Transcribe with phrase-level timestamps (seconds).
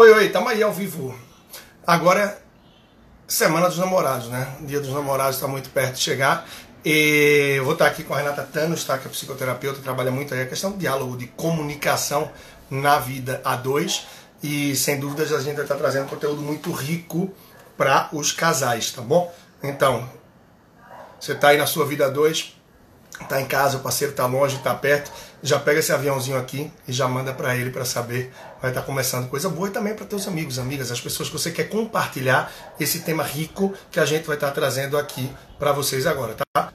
[0.00, 1.12] Oi, oi, tamo aí ao vivo.
[1.84, 2.40] Agora,
[3.26, 4.56] Semana dos Namorados, né?
[4.60, 6.46] O dia dos Namorados está muito perto de chegar.
[6.84, 8.96] E eu vou estar aqui com a Renata Tanos, tá?
[8.96, 12.30] que é psicoterapeuta, trabalha muito aí a questão do diálogo, de comunicação
[12.70, 14.06] na vida a dois.
[14.40, 17.34] E sem dúvidas a gente vai estar trazendo conteúdo muito rico
[17.76, 19.34] para os casais, tá bom?
[19.60, 20.08] Então,
[21.18, 22.56] você está aí na sua vida a dois,
[23.28, 25.10] tá em casa, o parceiro tá longe, tá perto,
[25.42, 28.32] já pega esse aviãozinho aqui e já manda para ele para saber.
[28.60, 31.38] Vai estar tá começando coisa boa e também para teus amigos, amigas, as pessoas que
[31.38, 35.72] você quer compartilhar esse tema rico que a gente vai estar tá trazendo aqui para
[35.72, 36.72] vocês agora, tá?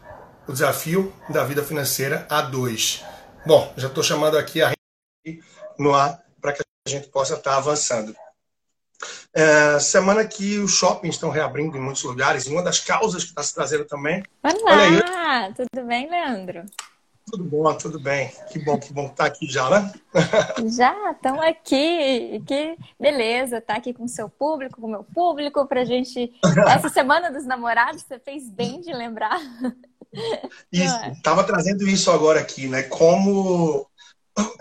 [0.48, 3.04] O desafio da vida financeira a dois.
[3.46, 4.72] Bom, já estou chamando aqui a
[5.78, 8.16] no ar para que a gente possa estar tá avançando.
[9.34, 13.30] É, semana que os shoppings estão reabrindo em muitos lugares, e uma das causas que
[13.30, 14.24] está se trazendo também.
[14.44, 16.66] Olá, tudo bem, Leandro?
[17.34, 18.32] Tudo bom, tudo bem.
[18.52, 19.92] Que bom, que bom estar tá aqui já, né?
[20.78, 22.40] já, estamos aqui.
[22.46, 25.84] Que beleza, estar tá aqui com o seu público, com o meu público, para a
[25.84, 26.32] gente.
[26.68, 29.42] Essa semana dos namorados, você fez bem de lembrar.
[30.72, 31.44] Isso, estava é?
[31.44, 32.84] trazendo isso agora aqui, né?
[32.84, 33.90] Como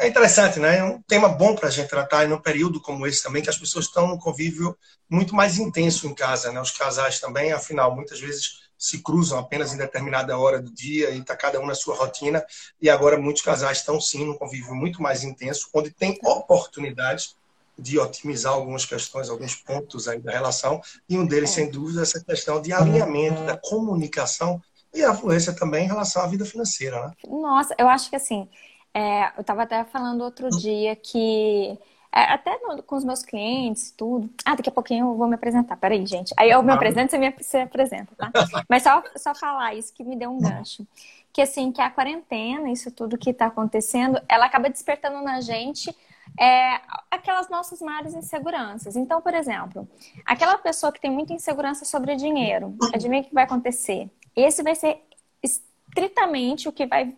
[0.00, 0.78] é interessante, né?
[0.78, 3.50] É um tema bom para a gente tratar em um período como esse também, que
[3.50, 4.74] as pessoas estão num convívio
[5.10, 6.58] muito mais intenso em casa, né?
[6.58, 11.20] Os casais também, afinal, muitas vezes se cruzam apenas em determinada hora do dia e
[11.20, 12.44] está cada um na sua rotina.
[12.80, 17.36] E agora muitos casais estão sim num convívio muito mais intenso, onde tem oportunidades
[17.78, 20.80] de otimizar algumas questões, alguns pontos aí da relação.
[21.08, 24.60] E um deles, sem dúvida, é essa questão de alinhamento, da comunicação
[24.92, 27.12] e a fluência também em relação à vida financeira, né?
[27.24, 28.48] Nossa, eu acho que assim
[28.92, 33.90] é, eu estava até falando outro dia que é, até no, com os meus clientes,
[33.90, 34.28] tudo.
[34.44, 35.76] Ah, daqui a pouquinho eu vou me apresentar.
[35.76, 36.34] Peraí, gente.
[36.36, 38.30] Aí eu me apresento, você me você apresenta, tá?
[38.68, 40.86] Mas só, só falar isso que me deu um gancho.
[41.32, 45.94] Que assim, que a quarentena, isso tudo que está acontecendo, ela acaba despertando na gente
[46.38, 48.96] é, aquelas nossas maiores inseguranças.
[48.96, 49.88] Então, por exemplo,
[50.24, 54.10] aquela pessoa que tem muita insegurança sobre dinheiro, adivinha o que vai acontecer?
[54.36, 55.02] Esse vai ser
[55.42, 57.14] estritamente o que vai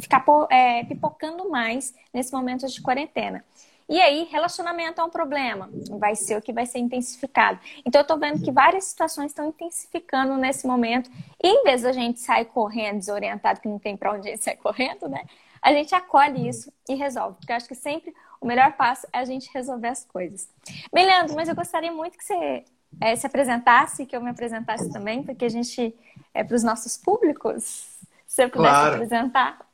[0.00, 3.44] ficar é, pipocando mais nesse momento de quarentena.
[3.88, 7.60] E aí, relacionamento é um problema, vai ser o que vai ser intensificado.
[7.84, 11.08] Então, eu estou vendo que várias situações estão intensificando nesse momento.
[11.42, 15.08] E em vez da gente sair correndo, desorientado, que não tem para onde sair correndo,
[15.08, 15.24] né?
[15.62, 17.36] A gente acolhe isso e resolve.
[17.38, 20.48] Porque eu acho que sempre o melhor passo é a gente resolver as coisas.
[20.92, 22.64] Bem, Leandro, mas eu gostaria muito que você
[23.00, 25.94] é, se apresentasse, que eu me apresentasse também, porque a gente,
[26.34, 28.94] é para os nossos públicos, se você pudesse claro.
[28.94, 29.66] apresentar.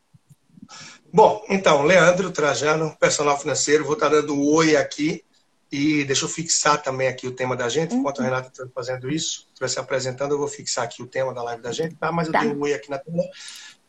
[1.12, 5.22] Bom, então, Leandro Trajano, personal financeiro, vou estar dando um oi aqui
[5.70, 8.24] e deixa eu fixar também aqui o tema da gente, enquanto uhum.
[8.24, 11.42] a Renata está fazendo isso, estiver se apresentando, eu vou fixar aqui o tema da
[11.42, 12.10] live da gente, tá?
[12.10, 12.40] Mas eu tá.
[12.40, 13.24] tenho um oi aqui na tela.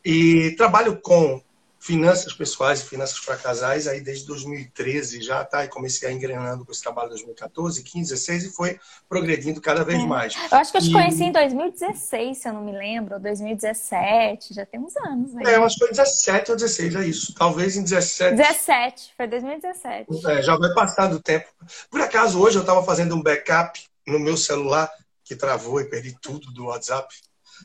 [0.04, 1.42] E trabalho com
[1.84, 5.66] finanças pessoais e finanças para casais aí desde 2013 já, tá?
[5.66, 8.80] E comecei a engrenando com esse trabalho em 2014, 15, 16 e foi
[9.10, 10.06] progredindo cada vez é.
[10.06, 10.34] mais.
[10.50, 10.94] Eu acho que eu te e...
[10.94, 15.44] conheci em 2016, se eu não me lembro, ou 2017, já tem uns anos, né?
[15.46, 17.36] É, eu acho que foi 17 ou 16, é isso.
[17.36, 18.38] Talvez em 17.
[18.38, 20.26] 17, foi 2017.
[20.26, 21.50] É, já vai passar do tempo.
[21.92, 23.78] Por acaso, hoje eu estava fazendo um backup
[24.08, 24.90] no meu celular,
[25.26, 27.14] que travou e perdi tudo do WhatsApp.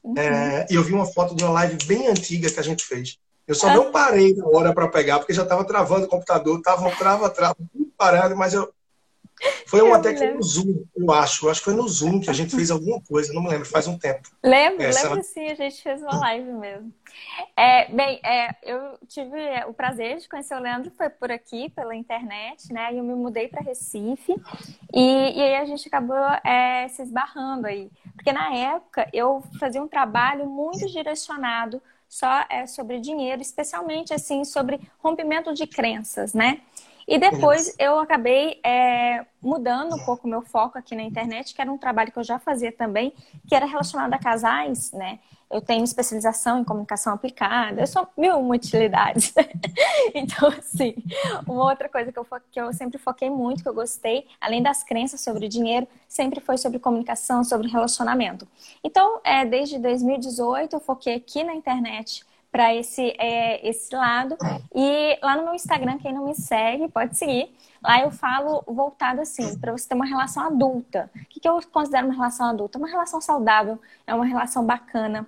[0.02, 0.18] Uhum.
[0.18, 3.16] É, e eu vi uma foto de uma live bem antiga que a gente fez.
[3.48, 6.90] Eu só não parei na hora para pegar, porque já estava travando o computador, tava
[6.94, 8.70] trava, trava, tudo parado, mas eu.
[9.66, 11.46] Foi um, até que no Zoom, eu acho.
[11.46, 13.64] Eu acho que foi no Zoom que a gente fez alguma coisa, não me lembro,
[13.64, 14.28] faz um tempo.
[14.42, 15.08] Lembro, Essa...
[15.08, 16.92] lembro sim, a gente fez uma live mesmo.
[17.56, 21.94] É, bem, é, eu tive o prazer de conhecer o Leandro, foi por aqui, pela
[21.94, 22.92] internet, né?
[22.92, 24.34] E eu me mudei para Recife
[24.92, 27.90] e, e, aí a gente acabou é, se esbarrando aí.
[28.14, 34.44] Porque na época eu fazia um trabalho muito direcionado só é sobre dinheiro, especialmente assim
[34.44, 36.60] sobre rompimento de crenças, né?
[37.08, 41.60] E depois eu acabei é, mudando um pouco o meu foco aqui na internet, que
[41.62, 43.14] era um trabalho que eu já fazia também,
[43.48, 45.18] que era relacionado a casais, né?
[45.50, 49.32] Eu tenho especialização em comunicação aplicada, eu sou mil utilidades.
[50.14, 50.96] então, assim,
[51.46, 54.84] uma outra coisa que eu, que eu sempre foquei muito, que eu gostei, além das
[54.84, 58.46] crenças sobre dinheiro, sempre foi sobre comunicação, sobre relacionamento.
[58.84, 62.26] Então, é, desde 2018, eu foquei aqui na internet
[62.58, 64.36] para esse, é, esse lado.
[64.74, 67.54] E lá no meu Instagram, quem não me segue, pode seguir.
[67.80, 71.08] Lá eu falo voltado assim, para você ter uma relação adulta.
[71.14, 72.76] O que, que eu considero uma relação adulta?
[72.76, 75.24] Uma relação saudável, é uma relação bacana.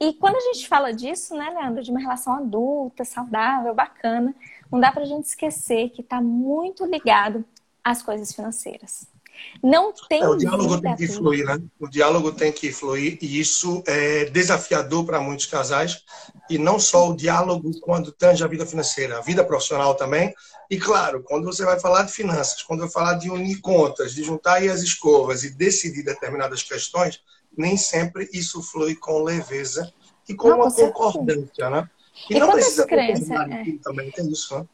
[0.00, 4.34] E quando a gente fala disso, né, Leandro, de uma relação adulta, saudável, bacana,
[4.70, 7.44] não dá para a gente esquecer que está muito ligado
[7.84, 9.11] às coisas financeiras.
[9.62, 10.22] Não tem.
[10.22, 11.62] É, o diálogo tem que fluir, né?
[11.78, 16.02] O diálogo tem que fluir e isso é desafiador para muitos casais.
[16.50, 20.34] E não só o diálogo quando tange a vida financeira, a vida profissional também.
[20.70, 24.22] E claro, quando você vai falar de finanças, quando vai falar de unir contas, de
[24.22, 27.20] juntar aí as escovas e decidir determinadas questões,
[27.56, 29.92] nem sempre isso flui com leveza
[30.28, 31.88] e com não, uma concordância, né?
[32.30, 33.64] E, e não precisa crenças, é.
[33.82, 34.66] também tem isso, né?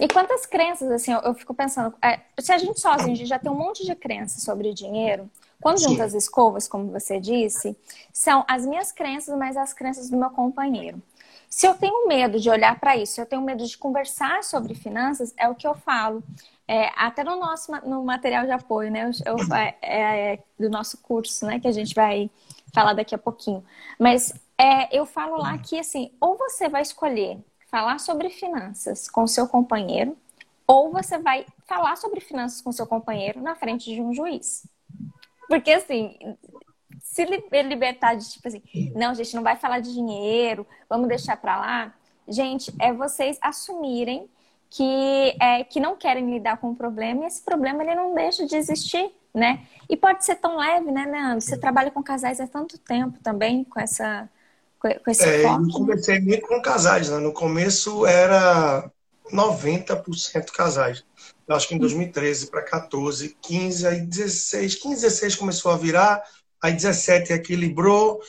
[0.00, 3.28] E quantas crenças, assim, eu, eu fico pensando, é, se a gente sozinho, a gente
[3.28, 5.30] já tem um monte de crenças sobre dinheiro,
[5.62, 5.90] quando Sim.
[5.90, 7.76] junta as escovas, como você disse,
[8.12, 11.00] são as minhas crenças, mas as crenças do meu companheiro.
[11.48, 14.74] Se eu tenho medo de olhar para isso, se eu tenho medo de conversar sobre
[14.74, 16.22] finanças, é o que eu falo.
[16.66, 19.10] É, até no nosso no material de apoio, né?
[19.24, 21.60] Eu, eu, é, é, do nosso curso, né?
[21.60, 22.28] Que a gente vai
[22.72, 23.64] falar daqui a pouquinho.
[24.00, 27.38] Mas é, eu falo lá que, assim, ou você vai escolher
[27.74, 30.16] falar sobre finanças com seu companheiro,
[30.64, 34.64] ou você vai falar sobre finanças com seu companheiro na frente de um juiz.
[35.48, 36.16] Porque, assim,
[37.00, 38.62] se libertar de tipo assim,
[38.94, 41.94] não, gente, não vai falar de dinheiro, vamos deixar para lá.
[42.28, 44.30] Gente, é vocês assumirem
[44.70, 48.46] que, é, que não querem lidar com o problema e esse problema ele não deixa
[48.46, 49.66] de existir, né?
[49.90, 51.40] E pode ser tão leve, né, Leandro?
[51.40, 54.30] Você trabalha com casais há tanto tempo também, com essa
[55.04, 55.64] com esse é, foco?
[55.64, 57.18] Eu comecei muito com casais, né?
[57.18, 58.90] No começo era
[59.32, 61.04] 90% casais.
[61.46, 66.22] Eu acho que em 2013 para 14, 15, aí 16, 15, 16 começou a virar,
[66.62, 68.20] aí 17 equilibrou,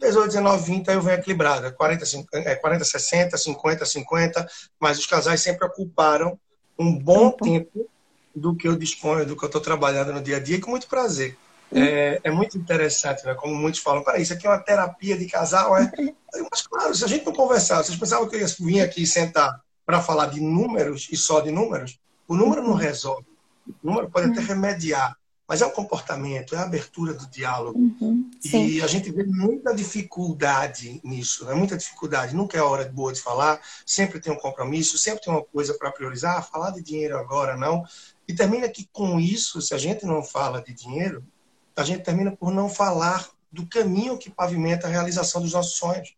[0.00, 5.06] 18, 19, 20 aí eu venho equilibrada, 40, 50, 40, 60, 50, 50, mas os
[5.06, 6.38] casais sempre ocuparam
[6.78, 7.88] um bom tempo
[8.34, 10.70] do que eu disponho, do que eu estou trabalhando no dia a dia, e com
[10.70, 11.36] muito prazer.
[11.72, 13.34] É, é, muito interessante, né?
[13.34, 15.90] Como muitos falam, para isso aqui é uma terapia de casal, é?
[16.50, 19.60] Mas claro, se a gente não conversar, vocês pensavam que eu ia vir aqui sentar
[19.86, 21.98] para falar de números e só de números?
[22.26, 23.26] O número não resolve.
[23.82, 27.78] O número pode até remediar, mas é o comportamento, é a abertura do diálogo.
[27.78, 31.54] Uhum, e a gente vê muita dificuldade nisso, né?
[31.54, 32.34] muita dificuldade.
[32.34, 35.74] Nunca é a hora boa de falar, sempre tem um compromisso, sempre tem uma coisa
[35.74, 36.38] para priorizar.
[36.38, 37.84] Ah, falar de dinheiro agora não.
[38.26, 41.24] E termina que com isso, se a gente não fala de dinheiro,
[41.76, 46.14] a gente termina por não falar do caminho que pavimenta a realização dos nossos sonhos.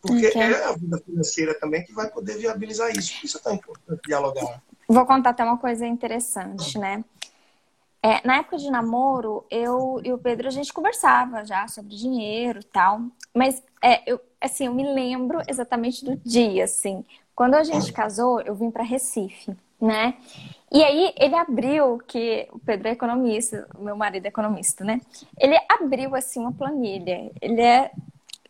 [0.00, 0.42] Porque okay.
[0.42, 3.14] é a vida financeira também que vai poder viabilizar isso.
[3.18, 4.62] Por isso é tão importante dialogar.
[4.86, 7.02] Vou contar até uma coisa interessante, né?
[8.02, 12.60] É, na época de namoro, eu e o Pedro, a gente conversava já sobre dinheiro
[12.60, 13.00] e tal.
[13.34, 17.02] Mas, é, eu, assim, eu me lembro exatamente do dia, assim.
[17.34, 20.14] Quando a gente casou, eu vim para Recife, né?
[20.72, 25.00] E aí ele abriu, que o Pedro é economista, meu marido é economista, né?
[25.38, 27.30] Ele abriu assim uma planilha.
[27.40, 27.92] Ele é,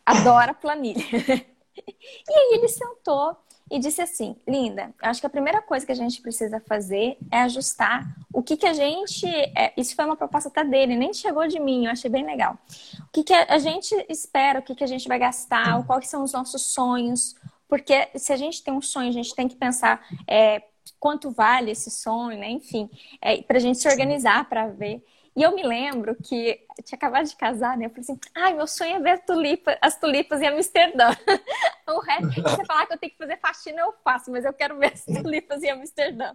[0.05, 1.05] adora planilha.
[1.13, 3.37] e aí ele sentou
[3.69, 7.41] e disse assim, linda, acho que a primeira coisa que a gente precisa fazer é
[7.41, 11.47] ajustar o que que a gente, é, isso foi uma proposta até dele, nem chegou
[11.47, 12.57] de mim, eu achei bem legal.
[12.99, 16.23] O que que a gente espera, o que que a gente vai gastar, quais são
[16.23, 17.35] os nossos sonhos,
[17.67, 20.61] porque se a gente tem um sonho, a gente tem que pensar é,
[20.99, 22.49] quanto vale esse sonho, né?
[22.49, 22.89] Enfim,
[23.21, 25.03] é, para a gente se organizar para ver.
[25.35, 27.87] E eu me lembro que tinha acabado de casar, né?
[27.87, 31.09] Eu falei assim, ai, meu sonho é ver tulipa, as tulipas em Amsterdã.
[31.89, 34.77] o resto, você falar que eu tenho que fazer faxina, eu faço, mas eu quero
[34.77, 36.33] ver as tulipas em Amsterdã.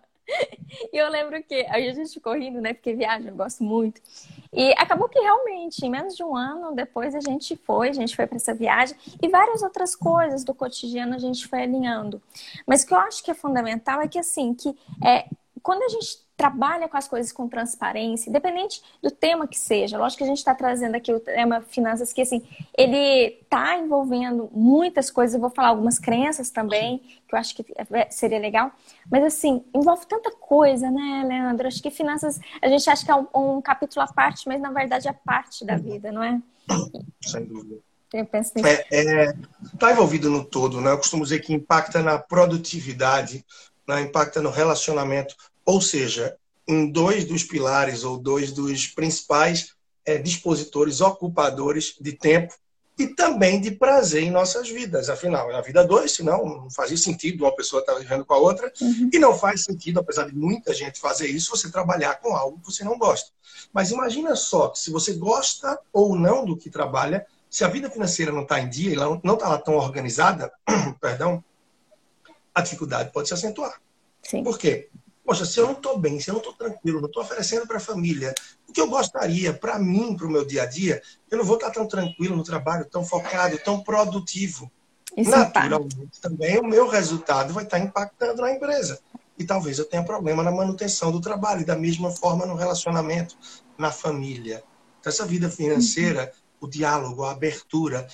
[0.93, 2.73] E eu lembro que a gente ficou rindo, né?
[2.73, 4.01] Porque viagem eu gosto muito.
[4.53, 8.17] E acabou que realmente, em menos de um ano depois, a gente foi, a gente
[8.17, 12.21] foi para essa viagem e várias outras coisas do cotidiano a gente foi alinhando.
[12.67, 15.27] Mas o que eu acho que é fundamental é que, assim, que é,
[15.63, 19.99] quando a gente trabalha com as coisas com transparência, independente do tema que seja.
[19.99, 22.43] Lógico que a gente está trazendo aqui o tema finanças, que assim,
[22.75, 27.63] ele está envolvendo muitas coisas, eu vou falar algumas crenças também, que eu acho que
[27.77, 28.73] é, seria legal.
[29.11, 31.69] Mas assim, envolve tanta coisa, né, Leandro?
[31.69, 34.73] Acho que finanças, a gente acha que é um, um capítulo à parte, mas na
[34.73, 36.41] verdade é parte da vida, não é?
[37.21, 37.77] Sem dúvida.
[38.13, 38.67] Eu penso nisso.
[38.67, 39.33] Está é, é,
[39.79, 40.91] tá envolvido no todo, né?
[40.91, 43.45] Eu costumo dizer que impacta na produtividade,
[43.87, 44.01] né?
[44.01, 45.35] impacta no relacionamento.
[45.71, 46.37] Ou seja,
[46.67, 49.73] em dois dos pilares ou dois dos principais
[50.05, 52.53] é, dispositores ocupadores de tempo
[52.99, 55.09] e também de prazer em nossas vidas.
[55.09, 58.39] Afinal, é a vida dois, senão não fazia sentido uma pessoa estar vivendo com a
[58.39, 58.73] outra.
[58.81, 59.11] Uhum.
[59.13, 62.73] E não faz sentido, apesar de muita gente fazer isso, você trabalhar com algo que
[62.73, 63.31] você não gosta.
[63.73, 67.89] Mas imagina só que se você gosta ou não do que trabalha, se a vida
[67.89, 70.51] financeira não está em dia, ela não está lá tão organizada,
[71.01, 71.45] perdão,
[72.53, 73.81] a dificuldade pode se acentuar.
[74.25, 74.43] Sim.
[74.43, 74.91] Por quê?
[75.31, 77.77] Poxa, se eu não estou bem, se eu não estou tranquilo, não estou oferecendo para
[77.77, 78.35] a família
[78.69, 81.55] o que eu gostaria para mim, para o meu dia a dia, eu não vou
[81.55, 84.69] estar tão tranquilo no trabalho, tão focado, tão produtivo.
[85.17, 88.99] Isso Naturalmente, também o meu resultado vai estar impactando na empresa.
[89.39, 93.37] e talvez eu tenha problema na manutenção do trabalho, e da mesma forma no relacionamento,
[93.79, 94.65] na família.
[94.99, 98.09] Então, essa vida financeira, o diálogo, a abertura,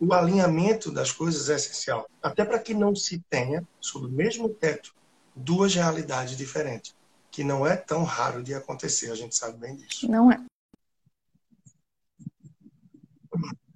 [0.00, 2.04] o alinhamento das coisas é essencial.
[2.20, 4.92] Até para que não se tenha, sob o mesmo teto,
[5.34, 6.94] duas realidades diferentes.
[7.30, 10.10] Que não é tão raro de acontecer, a gente sabe bem disso.
[10.10, 10.38] Não é.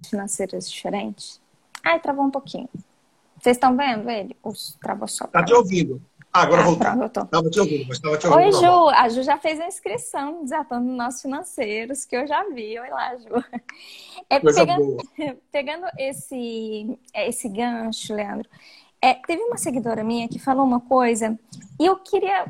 [0.05, 1.41] Financeiras diferentes.
[1.83, 2.69] Ai, travou um pouquinho.
[3.41, 4.35] Vocês estão vendo ele?
[4.43, 5.25] Os travou só.
[5.27, 6.01] Tá te ouvindo.
[6.31, 7.25] Ah, agora ah, voltou.
[7.25, 8.45] Pronto, Tava te ouvindo, mas tava te ouvindo.
[8.45, 8.89] Oi, Ju.
[8.89, 12.79] A Ju já fez a inscrição Desatando Nossos Financeiros, que eu já vi.
[12.79, 13.43] Oi lá, Ju.
[14.29, 15.37] É, Coisa pegando, boa.
[15.51, 18.49] pegando esse, é, esse gancho, Leandro,
[19.07, 21.39] é, teve uma seguidora minha que falou uma coisa
[21.79, 22.45] e eu queria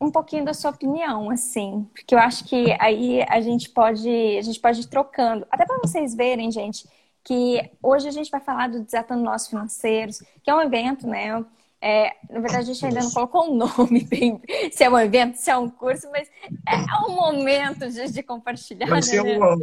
[0.00, 4.42] um pouquinho da sua opinião, assim, porque eu acho que aí a gente pode, a
[4.42, 6.86] gente pode ir trocando, até para vocês verem, gente,
[7.24, 11.44] que hoje a gente vai falar do Desatando Nossos Financeiros, que é um evento, né?
[11.80, 14.40] É, na verdade, a gente ainda não colocou um nome, bem,
[14.70, 16.28] se é um evento, se é um curso, mas
[16.68, 18.86] é um momento de, de compartilhar.
[18.86, 19.38] Vai ser né?
[19.38, 19.58] um,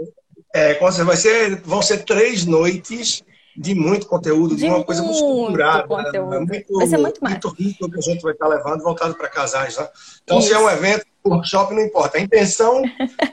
[0.54, 3.24] é, vai ser, vão ser três noites
[3.60, 6.46] de muito conteúdo, de, de uma coisa muito estruturada, conteúdo.
[6.46, 9.78] muito, vai ser muito, muito rico que a gente vai estar levando voltado para casais.
[9.78, 9.86] Né?
[10.24, 10.48] Então, Isso.
[10.48, 12.18] se é um evento, workshop não importa.
[12.18, 12.82] A intenção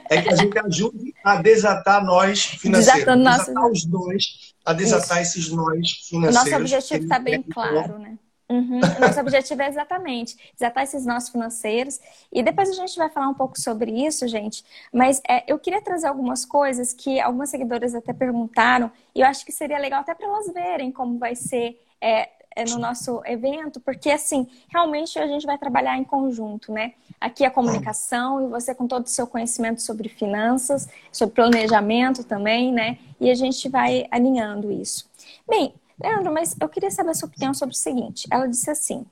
[0.09, 3.71] é que a gente ajude a desatar nós financeiros, desatar nosso...
[3.71, 5.39] os dois, a desatar Isso.
[5.39, 6.35] esses nós financeiros.
[6.35, 8.17] O nosso objetivo está bem claro, né?
[8.49, 8.79] Uhum.
[8.99, 11.99] Nosso objetivo é exatamente desatar esses nossos financeiros.
[12.31, 14.63] E depois a gente vai falar um pouco sobre isso, gente.
[14.93, 18.89] Mas é, eu queria trazer algumas coisas que algumas seguidoras até perguntaram.
[19.13, 22.63] E eu acho que seria legal até para elas verem como vai ser é, é,
[22.65, 23.81] no nosso evento.
[23.81, 26.93] Porque, assim, realmente a gente vai trabalhar em conjunto, né?
[27.19, 32.71] Aqui a comunicação e você com todo o seu conhecimento sobre finanças, sobre planejamento também,
[32.71, 32.97] né?
[33.19, 35.09] E a gente vai alinhando isso.
[35.47, 38.27] Bem, Leandro, mas eu queria saber a sua opinião sobre o seguinte.
[38.31, 39.05] Ela disse assim,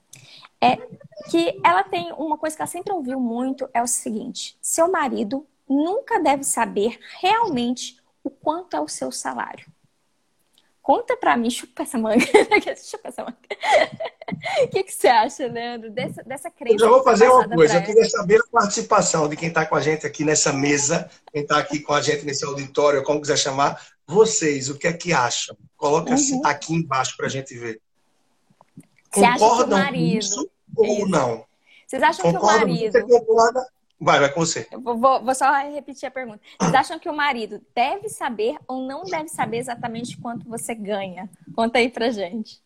[0.62, 0.78] é
[1.30, 5.46] que ela tem uma coisa que ela sempre ouviu muito, é o seguinte, seu marido
[5.68, 9.66] nunca deve saber realmente o quanto é o seu salário.
[10.86, 12.24] Conta pra mim, chupa essa manga.
[12.78, 13.38] chupa essa manga.
[14.64, 16.76] O que, que você acha, Leandro, dessa, dessa crença?
[16.76, 17.78] Eu já vou fazer uma coisa.
[17.78, 21.42] Eu queria saber a participação de quem está com a gente aqui nessa mesa, quem
[21.42, 23.82] está aqui com a gente nesse auditório, como quiser chamar.
[24.08, 25.58] Vocês, o que é que acham?
[25.76, 26.42] Coloca uhum.
[26.46, 27.82] aqui embaixo para a gente ver.
[29.12, 30.12] Você Concordam acha que o marido...
[30.12, 31.08] com isso ou isso.
[31.08, 31.46] não?
[31.88, 32.76] Vocês acham Concordam?
[32.76, 33.66] que o marido...
[34.00, 34.68] Vai, vai com você.
[34.72, 36.42] Vou, vou, só repetir a pergunta.
[36.60, 41.30] Vocês acham que o marido deve saber ou não deve saber exatamente quanto você ganha?
[41.56, 42.62] Conta aí pra gente.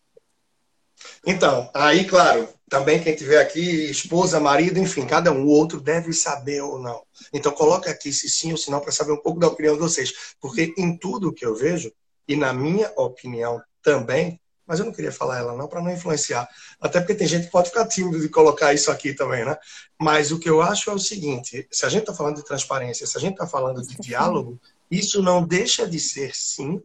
[1.25, 6.13] Então, aí, claro, também quem tiver aqui, esposa, marido, enfim, cada um, o outro deve
[6.13, 7.01] saber ou não.
[7.33, 9.79] Então, coloca aqui se sim ou se não, para saber um pouco da opinião de
[9.79, 10.13] vocês.
[10.39, 11.91] Porque em tudo que eu vejo,
[12.27, 14.39] e na minha opinião também,
[14.69, 16.47] mas eu não queria falar ela não para não influenciar.
[16.79, 19.57] Até porque tem gente que pode ficar tímido de colocar isso aqui também, né?
[19.99, 23.07] Mas o que eu acho é o seguinte: se a gente está falando de transparência,
[23.07, 26.79] se a gente está falando de diálogo, isso não deixa de ser, sim,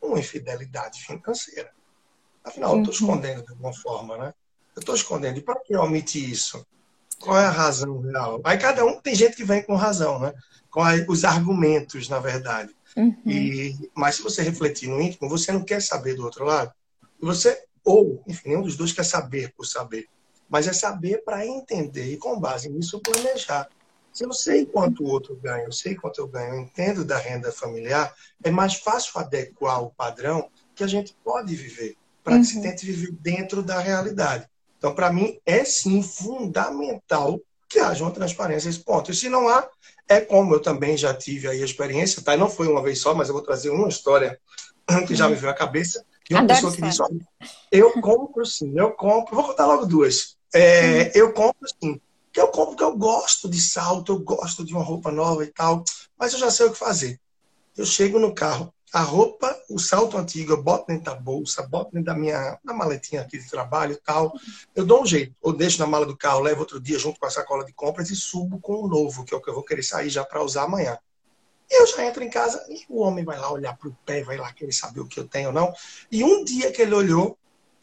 [0.00, 1.72] uma infidelidade financeira.
[2.44, 4.34] Afinal, eu estou escondendo de alguma forma, né?
[4.76, 5.38] Eu estou escondendo.
[5.38, 6.64] E para que omitir isso?
[7.20, 8.40] Qual é a razão real?
[8.44, 10.34] Aí cada um tem gente que vem com razão, né?
[10.70, 12.74] Com os argumentos, na verdade.
[12.96, 13.16] Uhum.
[13.24, 16.72] E, mas se você refletir no íntimo, você não quer saber do outro lado.
[17.20, 20.06] Você, ou, enfim, nenhum dos dois quer saber por saber.
[20.48, 23.68] Mas é saber para entender e, com base nisso, planejar.
[24.12, 27.18] Se eu sei quanto o outro ganha, eu sei quanto eu ganho, eu entendo da
[27.18, 32.40] renda familiar, é mais fácil adequar o padrão que a gente pode viver, para uhum.
[32.40, 32.62] que se uhum.
[32.62, 34.48] tente viver dentro da realidade.
[34.78, 37.38] Então, para mim, é sim fundamental
[37.68, 39.10] que haja uma transparência nesse ponto.
[39.10, 39.68] E se não há,
[40.08, 42.34] é como eu também já tive aí a experiência, tá?
[42.34, 44.38] E não foi uma vez só, mas eu vou trazer uma história
[45.06, 46.04] que já me veio à cabeça.
[46.28, 47.28] De uma Adoro pessoa que disse: Olha,
[47.70, 49.34] eu compro sim, eu compro.
[49.34, 50.36] Vou contar logo duas.
[50.54, 52.00] É, eu compro sim.
[52.32, 55.48] Que eu compro porque eu gosto de salto, eu gosto de uma roupa nova e
[55.48, 55.84] tal,
[56.18, 57.20] mas eu já sei o que fazer.
[57.76, 61.90] Eu chego no carro, a roupa, o salto antigo, eu boto dentro da bolsa, boto
[61.90, 64.32] dentro da minha da maletinha aqui de trabalho tal.
[64.72, 65.34] Eu dou um jeito.
[65.42, 68.08] Ou deixo na mala do carro, levo outro dia junto com a sacola de compras
[68.10, 70.44] e subo com o novo, que é o que eu vou querer sair já para
[70.44, 70.96] usar amanhã.
[71.68, 74.36] Eu já entro em casa e o homem vai lá olhar para o pé, vai
[74.36, 75.74] lá querer saber o que eu tenho ou não.
[76.08, 77.36] E um dia que ele olhou,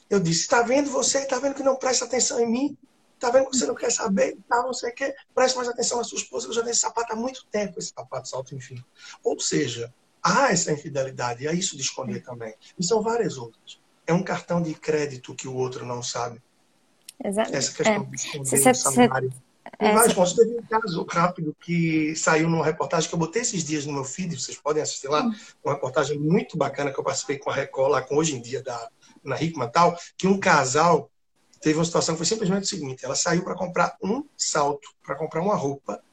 [0.09, 1.17] eu disse: Está vendo você?
[1.17, 2.77] Está vendo que não presta atenção em mim?
[3.15, 4.37] Está vendo que você não quer saber?
[4.47, 5.13] Tá, você quer?
[5.35, 7.79] Preste mais atenção na sua esposa, que eu já dei esse sapato há muito tempo,
[7.79, 8.81] esse sapato salto, enfim.
[9.21, 12.53] Ou seja, há essa infidelidade, há isso de esconder também.
[12.77, 13.79] E são várias outras.
[14.05, 16.41] É um cartão de crédito que o outro não sabe.
[17.23, 17.55] Exato.
[17.55, 18.05] Essa questão é.
[18.05, 19.33] de esconder o salário.
[19.77, 20.33] Tem vários pontos.
[20.33, 24.03] Teve um caso rápido que saiu numa reportagem que eu botei esses dias no meu
[24.03, 25.23] feed, vocês podem assistir lá,
[25.63, 28.61] uma reportagem muito bacana que eu participei com a Record, lá com hoje em dia
[28.61, 28.89] da,
[29.23, 31.09] na Hickman tal, que um casal
[31.61, 35.15] teve uma situação que foi simplesmente o seguinte: ela saiu para comprar um salto, para
[35.15, 36.03] comprar uma roupa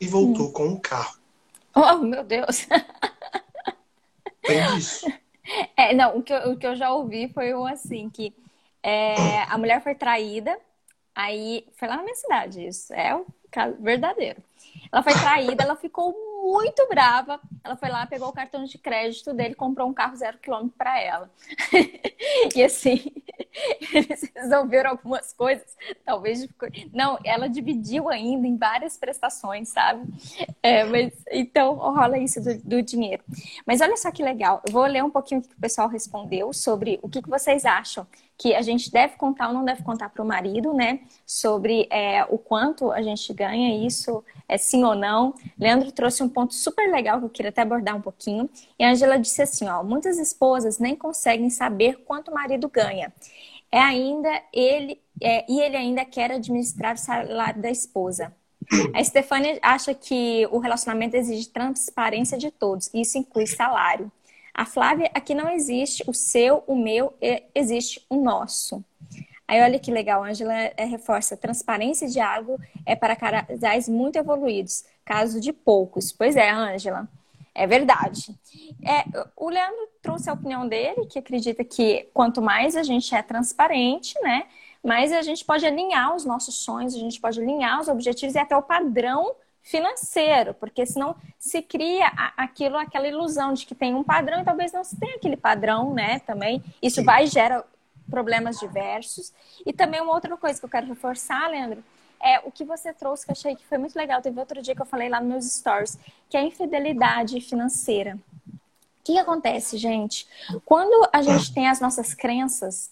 [0.00, 0.52] e voltou hum.
[0.52, 1.18] com um carro.
[1.74, 2.66] Oh, meu Deus!
[4.48, 5.06] Isso.
[5.76, 8.32] É, não, o que, eu, o que eu já ouvi foi um assim, que
[8.80, 10.56] é, a mulher foi traída,
[11.14, 14.40] aí foi lá na minha cidade, isso é o caso verdadeiro.
[14.90, 17.40] Ela foi traída, ela ficou muito brava.
[17.62, 21.00] Ela foi lá, pegou o cartão de crédito dele, comprou um carro zero quilômetro para
[21.00, 21.30] ela.
[22.54, 23.00] e assim,
[23.94, 26.48] eles resolveram algumas coisas, talvez.
[26.92, 30.04] Não, ela dividiu ainda em várias prestações, sabe?
[30.60, 33.22] É, mas então rola isso do, do, dinheiro.
[33.64, 34.60] Mas olha só que legal.
[34.66, 37.64] Eu vou ler um pouquinho o que o pessoal respondeu sobre o que, que vocês
[37.64, 38.06] acham
[38.42, 41.02] que a gente deve contar ou não deve contar para o marido, né?
[41.24, 45.32] Sobre é, o quanto a gente ganha, isso é sim ou não.
[45.56, 48.50] Leandro trouxe um ponto super legal que eu queria até abordar um pouquinho.
[48.76, 53.12] E a Angela disse assim: ó, muitas esposas nem conseguem saber quanto o marido ganha.
[53.70, 58.34] É ainda ele é, e ele ainda quer administrar o salário da esposa.
[58.92, 64.10] A Stefania acha que o relacionamento exige transparência de todos, isso inclui salário.
[64.54, 67.14] A Flávia, aqui não existe o seu, o meu,
[67.54, 68.84] existe o nosso.
[69.48, 74.84] Aí olha que legal, Angela é, reforça, transparência e diálogo é para casais muito evoluídos,
[75.04, 76.12] caso de poucos.
[76.12, 77.08] Pois é, Ângela,
[77.54, 78.34] é verdade.
[78.82, 79.04] É,
[79.36, 84.18] o Leandro trouxe a opinião dele, que acredita que quanto mais a gente é transparente,
[84.22, 84.44] né,
[84.82, 88.38] mais a gente pode alinhar os nossos sonhos, a gente pode alinhar os objetivos e
[88.38, 94.02] até o padrão financeiro, porque senão se cria aquilo, aquela ilusão de que tem um
[94.02, 96.18] padrão e talvez não se tenha aquele padrão, né?
[96.20, 97.04] Também isso Sim.
[97.04, 97.64] vai gera
[98.10, 99.32] problemas diversos.
[99.64, 101.82] E também uma outra coisa que eu quero reforçar, Leandro,
[102.20, 104.20] é o que você trouxe que eu achei que foi muito legal.
[104.20, 108.18] Teve outro dia que eu falei lá nos meus stories, que é a infidelidade financeira.
[108.46, 110.28] O que, que acontece, gente?
[110.64, 112.90] Quando a gente tem as nossas crenças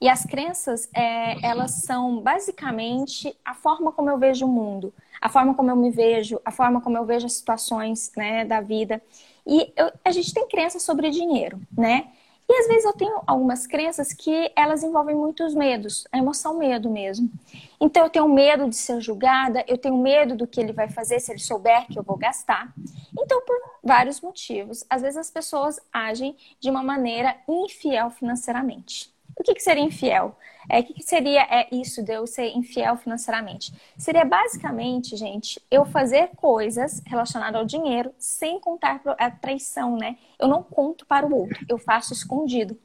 [0.00, 5.28] e as crenças, é, elas são basicamente a forma como eu vejo o mundo, a
[5.28, 9.02] forma como eu me vejo, a forma como eu vejo as situações né, da vida.
[9.46, 12.08] E eu, a gente tem crenças sobre dinheiro, né?
[12.48, 16.90] E às vezes eu tenho algumas crenças que elas envolvem muitos medos, a emoção medo
[16.90, 17.30] mesmo.
[17.80, 21.20] Então eu tenho medo de ser julgada, eu tenho medo do que ele vai fazer
[21.20, 22.74] se ele souber que eu vou gastar.
[23.16, 29.14] Então, por vários motivos, às vezes as pessoas agem de uma maneira infiel financeiramente.
[29.36, 30.36] O que, que seria infiel?
[30.68, 33.72] É, o que, que seria é, isso de eu ser infiel financeiramente?
[33.96, 40.16] Seria basicamente, gente, eu fazer coisas relacionadas ao dinheiro sem contar a traição, né?
[40.38, 42.78] Eu não conto para o outro, eu faço escondido.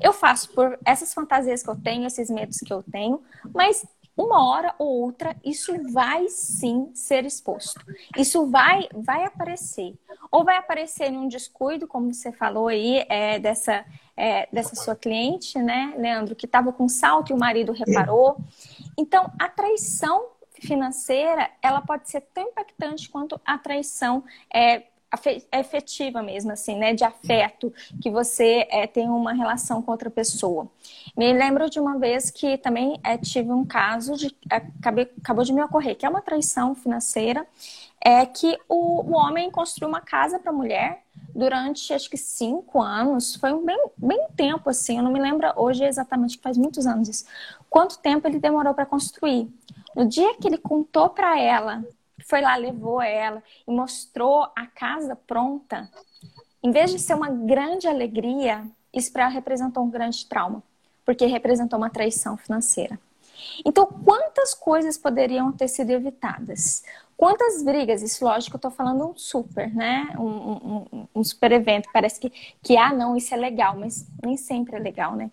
[0.00, 3.22] Eu faço por essas fantasias que eu tenho, esses medos que eu tenho,
[3.54, 3.84] mas
[4.16, 7.84] uma hora ou outra isso vai sim ser exposto.
[8.16, 9.94] Isso vai vai aparecer.
[10.30, 13.84] Ou vai aparecer em um descuido, como você falou aí, é, dessa,
[14.16, 18.38] é, dessa sua cliente, né, Leandro, que estava com salto e o marido reparou.
[18.96, 20.26] Então, a traição
[20.60, 24.84] financeira, ela pode ser tão impactante quanto a traição é,
[25.50, 26.92] é efetiva mesmo, assim, né?
[26.92, 30.68] De afeto, que você é, tem uma relação com outra pessoa.
[31.16, 34.34] Me lembro de uma vez que também é, tive um caso de.
[34.50, 37.46] É, acabei, acabou de me ocorrer, que é uma traição financeira,
[38.04, 41.02] é que o, o homem construiu uma casa para a mulher
[41.34, 43.36] durante acho que cinco anos.
[43.36, 47.08] Foi um bem, bem tempo, assim, eu não me lembro hoje exatamente, faz muitos anos
[47.08, 47.24] isso.
[47.68, 49.48] Quanto tempo ele demorou para construir?
[49.94, 51.84] No dia que ele contou para ela
[52.26, 55.88] foi lá, levou ela e mostrou a casa pronta,
[56.62, 60.62] em vez de ser uma grande alegria, isso para ela representou um grande trauma,
[61.04, 62.98] porque representou uma traição financeira.
[63.64, 66.82] Então, quantas coisas poderiam ter sido evitadas?
[67.16, 68.02] Quantas brigas?
[68.02, 70.14] Isso, lógico, eu estou falando um super, né?
[70.18, 71.88] Um, um, um, super evento.
[71.92, 72.30] Parece que,
[72.62, 75.30] que, ah, não, isso é legal, mas nem sempre é legal, né?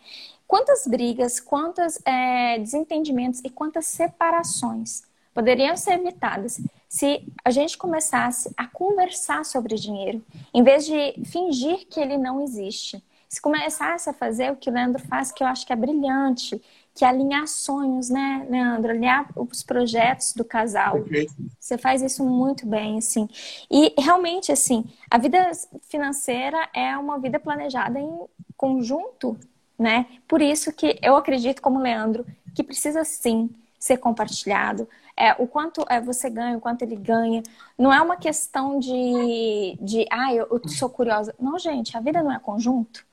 [0.48, 8.54] Quantas brigas, quantos é, desentendimentos e quantas separações poderiam ser evitadas se a gente começasse
[8.56, 13.04] a conversar sobre dinheiro, em vez de fingir que ele não existe.
[13.28, 16.62] Se começasse a fazer o que o Leandro faz, que eu acho que é brilhante,
[16.96, 18.92] que é alinhar sonhos, né, Leandro?
[18.92, 21.02] Alinhar os projetos do casal.
[21.02, 21.34] Perfeito.
[21.60, 23.28] Você faz isso muito bem, assim.
[23.70, 25.52] E realmente, assim, a vida
[25.82, 28.20] financeira é uma vida planejada em
[28.56, 29.38] conjunto,
[29.78, 30.06] né?
[30.28, 35.86] Por isso que eu acredito, como Leandro, que precisa sim ser compartilhado é, o quanto
[35.90, 37.44] é, você ganha, o quanto ele ganha.
[37.78, 41.34] Não é uma questão de, de ah, eu, eu sou curiosa.
[41.40, 43.06] Não, gente, a vida não é conjunto.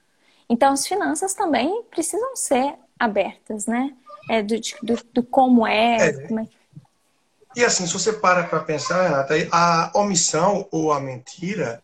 [0.48, 3.96] Então, as finanças também precisam ser abertas, né?
[4.28, 6.08] É, do, do, do como é.
[6.08, 6.12] é.
[6.28, 6.48] Como é...
[7.56, 11.82] E assim, se você para para pensar, Renata, a omissão ou a mentira,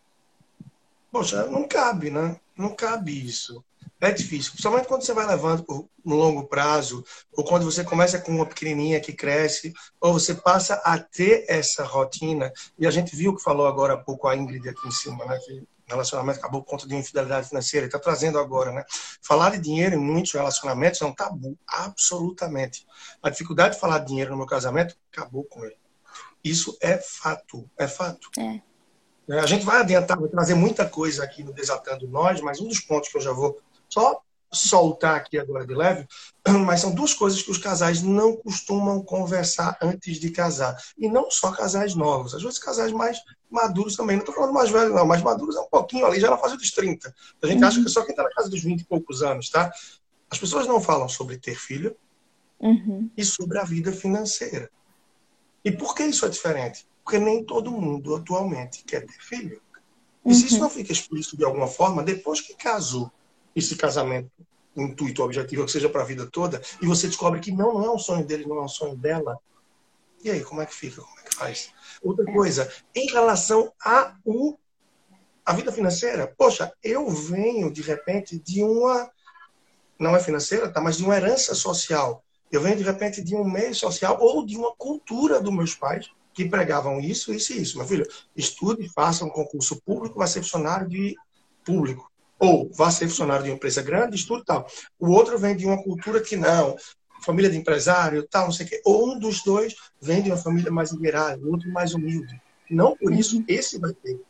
[1.11, 2.37] poxa, não cabe, né?
[2.57, 3.65] Não cabe isso.
[3.99, 7.03] É difícil, principalmente quando você vai levando no longo prazo,
[7.33, 11.83] ou quando você começa com uma pequenininha que cresce, ou você passa a ter essa
[11.83, 12.53] rotina.
[12.79, 15.39] E a gente viu que falou agora há pouco a Ingrid aqui em cima, né?
[15.45, 17.87] Que relacionamento acabou por conta de infidelidade financeira.
[17.87, 18.85] Está trazendo agora, né?
[19.23, 22.87] Falar de dinheiro em muitos relacionamentos é um tabu, absolutamente.
[23.23, 25.77] A dificuldade de falar de dinheiro no meu casamento acabou com ele.
[26.43, 28.31] Isso é fato, é fato.
[28.39, 29.35] É.
[29.35, 32.69] é a gente vai adiantar, vai trazer muita coisa aqui no Desatando Nós, mas um
[32.69, 34.21] dos pontos que eu já vou só
[34.53, 36.07] soltar aqui agora de leve,
[36.65, 40.77] mas são duas coisas que os casais não costumam conversar antes de casar.
[40.97, 43.19] E não só casais novos, às vezes casais mais
[43.51, 44.17] maduros também.
[44.17, 46.57] Não estou falando mais velhos, não, mas maduros é um pouquinho ali, já na fase
[46.57, 47.15] dos 30.
[47.43, 47.69] A gente uhum.
[47.69, 49.73] acha que é só quem está na casa dos 20 e poucos anos, tá?
[50.31, 51.97] As pessoas não falam sobre ter filho
[52.61, 53.11] uhum.
[53.17, 54.71] e sobre a vida financeira.
[55.65, 56.87] E por que isso é diferente?
[57.05, 59.61] Porque nem todo mundo atualmente quer ter filho.
[60.25, 60.63] E se isso uhum.
[60.63, 63.13] não fica explícito de alguma forma, depois que casou,
[63.57, 64.31] esse casamento
[64.77, 67.91] intuito, objetivo, que seja para a vida toda, e você descobre que não, não é
[67.91, 69.41] um sonho dele, não é um sonho dela,
[70.27, 71.03] e aí, como é que fica?
[71.03, 71.73] Como é que faz?
[72.03, 74.57] Outra coisa, em relação a, o,
[75.45, 79.11] a vida financeira, poxa, eu venho, de repente, de uma.
[79.99, 80.81] Não é financeira, tá?
[80.81, 82.25] Mas de uma herança social.
[82.51, 86.11] Eu venho, de repente, de um meio social ou de uma cultura dos meus pais
[86.35, 87.79] que pregavam isso, isso e isso.
[87.79, 91.15] Meu filho, estude, faça um concurso público, vai ser funcionário de
[91.65, 92.11] público.
[92.39, 94.67] Ou vá ser funcionário de uma empresa grande, estude tal.
[94.99, 96.77] O outro vem de uma cultura que não,
[97.23, 98.83] família de empresário, tal, não sei o quê.
[98.85, 102.41] Ou um dos dois vem de uma família mais liberal, o outro mais humilde.
[102.71, 104.21] Não por isso, esse vai ter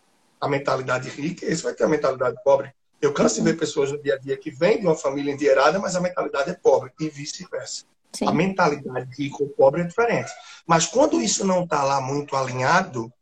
[0.41, 2.73] a mentalidade rica, esse vai ter a mentalidade pobre.
[3.01, 5.79] Eu canso de ver pessoas no dia a dia que vêm de uma família endinheirada,
[5.79, 7.85] mas a mentalidade é pobre, e vice-versa.
[8.27, 10.31] A mentalidade rico ou pobre é diferente.
[10.67, 13.13] Mas quando isso não está lá muito alinhado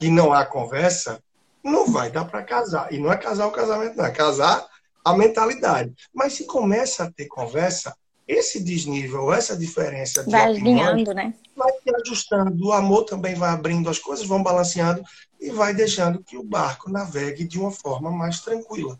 [0.00, 1.20] e não há conversa,
[1.62, 2.92] não vai dar para casar.
[2.92, 4.66] E não é casar o casamento, não, é casar
[5.04, 5.94] a mentalidade.
[6.12, 7.94] Mas se começa a ter conversa,
[8.26, 11.34] esse desnível, essa diferença de vai alinhando, né?
[11.56, 12.68] vai se ajustando.
[12.68, 15.02] O amor também vai abrindo as coisas, vão balanceando
[15.40, 18.98] e vai deixando que o barco navegue de uma forma mais tranquila.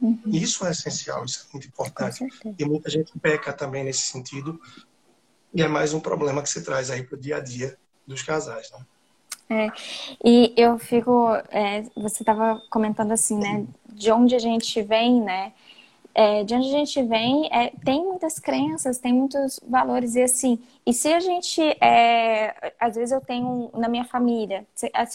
[0.00, 0.20] Uhum.
[0.26, 2.24] Isso é essencial, isso é muito importante.
[2.58, 4.60] E muita gente peca também nesse sentido.
[5.52, 8.22] E é mais um problema que se traz aí para o dia a dia dos
[8.22, 8.70] casais.
[8.70, 8.78] Né?
[9.50, 9.68] É,
[10.22, 15.52] e eu fico, é, você estava comentando assim, né, de onde a gente vem, né,
[16.14, 20.58] é, de onde a gente vem, é, tem muitas crenças, tem muitos valores, e assim,
[20.84, 24.66] e se a gente, é, às vezes eu tenho na minha família,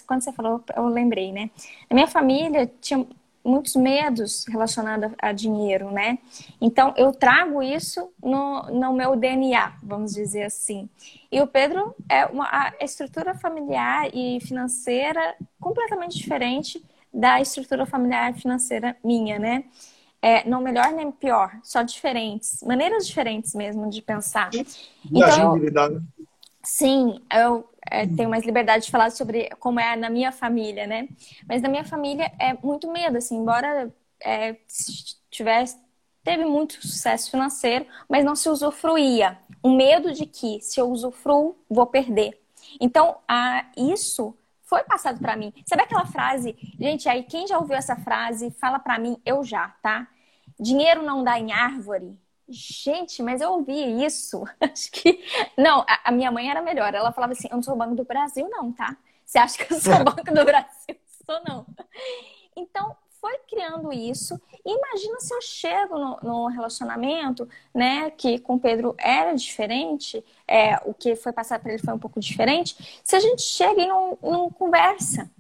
[0.07, 1.51] quando você falou, eu lembrei, né,
[1.89, 3.05] na minha família tinha
[3.43, 6.17] muitos medos relacionados a dinheiro, né?
[6.61, 10.89] Então eu trago isso no, no meu DNA, vamos dizer assim.
[11.31, 18.31] E o Pedro é uma a estrutura familiar e financeira completamente diferente da estrutura familiar
[18.31, 19.65] e financeira minha, né?
[20.21, 24.49] É, não melhor nem pior, só diferentes, maneiras diferentes mesmo de pensar.
[25.11, 25.59] Então,
[26.63, 31.07] sim, eu é, tenho mais liberdade de falar sobre como é na minha família, né?
[31.47, 34.55] Mas na minha família é muito medo, assim, embora é,
[35.29, 35.77] tivesse
[36.23, 39.37] teve muito sucesso financeiro, mas não se usufruía.
[39.61, 42.41] O medo de que se eu usufruo, vou perder.
[42.79, 45.53] Então, a, isso foi passado para mim.
[45.65, 46.55] Sabe aquela frase?
[46.79, 50.07] Gente, aí quem já ouviu essa frase, fala para mim, eu já, tá?
[50.59, 52.17] Dinheiro não dá em árvore.
[52.53, 54.43] Gente, mas eu ouvi isso.
[54.61, 55.19] Acho que.
[55.57, 56.93] Não, a, minha mãe era melhor.
[56.93, 58.95] Ela falava assim: eu não sou Banco do Brasil, não, tá?
[59.25, 60.95] Você acha que eu sou Banco do Brasil?
[61.25, 61.65] Sou não.
[62.53, 64.39] Então, foi criando isso.
[64.65, 70.75] Imagina se eu chego no, no, relacionamento, né, que com o Pedro era diferente, é,
[70.83, 73.01] o que foi passado para ele foi um pouco diferente.
[73.01, 75.31] Se a gente chega e não, não conversa,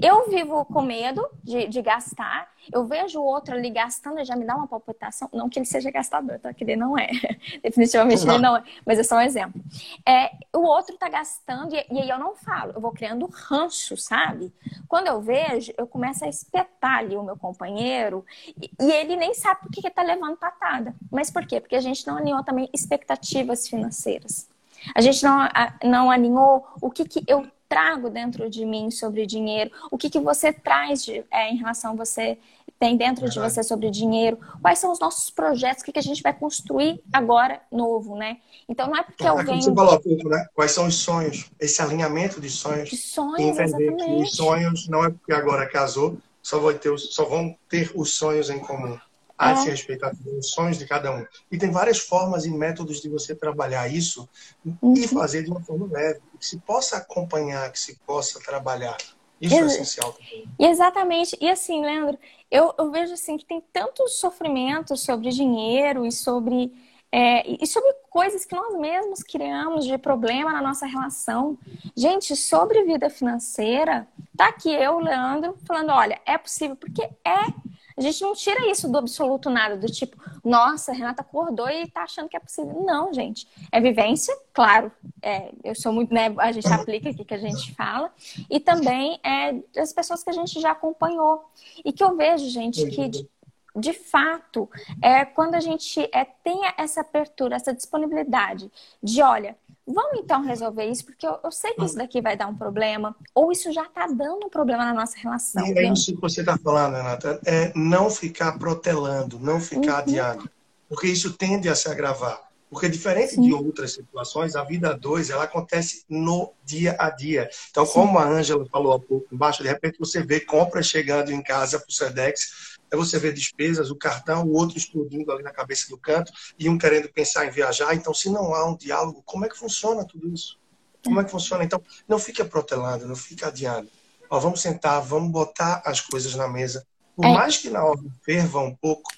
[0.00, 2.52] eu vivo com medo de, de, gastar.
[2.72, 5.28] Eu vejo o outro ali gastando e já me dá uma palpitação.
[5.32, 6.52] Não que ele seja gastador, tá?
[6.52, 7.08] Que ele não é.
[7.62, 8.62] Definitivamente ele não é.
[8.86, 9.60] Mas é só um exemplo.
[10.06, 12.72] É, o outro tá gastando e, e, aí eu não falo.
[12.74, 14.52] Eu vou criando ranço, sabe?
[14.88, 18.24] Quando eu vejo, eu começo a espetar ali o meu companheiro
[18.60, 20.94] e, e ele nem sabe por que, que tá levando patada.
[21.10, 21.60] Mas por quê?
[21.60, 24.48] Porque a gente não alinhou também expectativas financeiras.
[24.94, 25.48] A gente não,
[25.82, 30.20] não alinhou o que, que eu trago dentro de mim sobre dinheiro, o que, que
[30.20, 32.38] você traz de, é, em relação a você
[32.78, 36.02] tem dentro de você sobre dinheiro, quais são os nossos projetos, o que, que a
[36.02, 38.38] gente vai construir agora novo, né?
[38.68, 39.60] Então não é porque eu venho...
[39.60, 40.46] Você falou pouco, né?
[40.54, 42.90] Quais são os sonhos, esse alinhamento de sonhos.
[42.90, 44.04] De sonhos, entender exatamente.
[44.04, 48.14] que os sonhos não é porque agora casou, só, vai ter, só vão ter os
[48.14, 48.96] sonhos em comum
[49.36, 49.56] a é.
[49.56, 51.26] se respeitar os sonhos de cada um.
[51.50, 54.28] E tem várias formas e métodos de você trabalhar isso
[54.64, 54.94] uhum.
[54.94, 58.98] e fazer de uma forma leve, que se possa acompanhar, que se possa trabalhar
[59.40, 60.14] Isso é essencial.
[60.58, 61.36] E exatamente.
[61.40, 62.18] E assim, Leandro,
[62.50, 66.70] eu, eu vejo assim que tem tanto sofrimento sobre dinheiro e sobre
[67.10, 71.56] é, e sobre coisas que nós mesmos criamos de problema na nossa relação.
[71.96, 77.74] Gente, sobre vida financeira, tá aqui eu, Leandro, falando, olha, é possível, porque é.
[77.96, 82.02] A gente não tira isso do absoluto nada, do tipo, nossa, Renata acordou e tá
[82.02, 82.82] achando que é possível.
[82.84, 83.46] Não, gente.
[83.70, 84.90] É vivência, claro.
[85.22, 86.34] É, eu sou muito, né?
[86.38, 88.12] A gente aplica aqui que a gente fala.
[88.50, 91.44] E também é das pessoas que a gente já acompanhou.
[91.84, 93.28] E que eu vejo, gente, que
[93.76, 94.68] de, fato,
[95.02, 98.70] é quando a gente é, tem essa abertura, essa disponibilidade
[99.02, 99.56] de, olha,
[99.86, 103.16] vamos então resolver isso, porque eu, eu sei que isso daqui vai dar um problema,
[103.34, 105.66] ou isso já está dando um problema na nossa relação.
[105.66, 109.98] E é isso que você está falando, Renata, é não ficar protelando, não ficar uhum.
[109.98, 110.50] adiando,
[110.88, 112.42] porque isso tende a se agravar.
[112.70, 113.42] Porque diferente Sim.
[113.42, 117.48] de outras situações, a vida dois ela acontece no dia a dia.
[117.70, 117.92] Então, Sim.
[117.92, 121.78] como a Ângela falou há pouco embaixo, de repente você vê compras chegando em casa
[121.78, 125.88] para o Sedex é você ver despesas, o cartão, o outro explodindo ali na cabeça
[125.88, 127.94] do canto e um querendo pensar em viajar.
[127.94, 130.58] Então, se não há um diálogo, como é que funciona tudo isso?
[131.04, 131.64] Como é que funciona?
[131.64, 133.88] Então, não fica protelando, não fica adiando.
[134.30, 136.86] Ó, vamos sentar, vamos botar as coisas na mesa.
[137.14, 137.32] Por é.
[137.32, 139.10] mais que na hora ferva um pouco,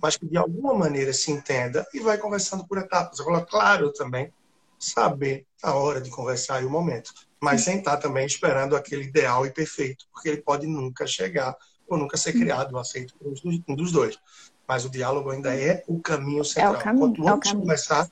[0.00, 3.20] mas que de alguma maneira se entenda e vai conversando por etapas.
[3.20, 4.32] Agora, claro, também
[4.78, 9.44] saber a hora de conversar e o momento, mas sem estar também esperando aquele ideal
[9.46, 11.56] e perfeito, porque ele pode nunca chegar
[11.90, 13.34] ou nunca ser criado, aceito por
[13.68, 14.18] um dos dois.
[14.66, 16.74] Mas o diálogo ainda é o caminho central.
[16.74, 18.10] É o caminho, Quanto antes é começar,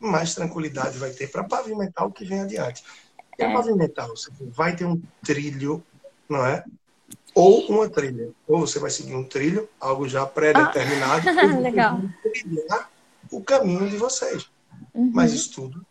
[0.00, 2.82] mais tranquilidade vai ter para pavimentar o que vem adiante.
[3.38, 3.52] E é.
[3.52, 5.82] pavimentar, você vai ter um trilho,
[6.28, 6.64] não é?
[7.34, 8.30] Ou uma trilha.
[8.46, 11.56] Ou você vai seguir um trilho, algo já pré-determinado, ah.
[11.60, 12.00] Legal.
[12.22, 12.90] trilhar
[13.30, 14.50] o caminho de vocês.
[14.92, 15.10] Uhum.
[15.14, 15.86] Mas isso tudo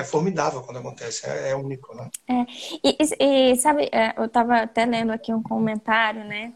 [0.00, 2.10] é formidável quando acontece, é, é único, né?
[2.28, 2.46] É.
[2.82, 6.52] E, e, sabe, é, eu estava até lendo aqui um comentário, né?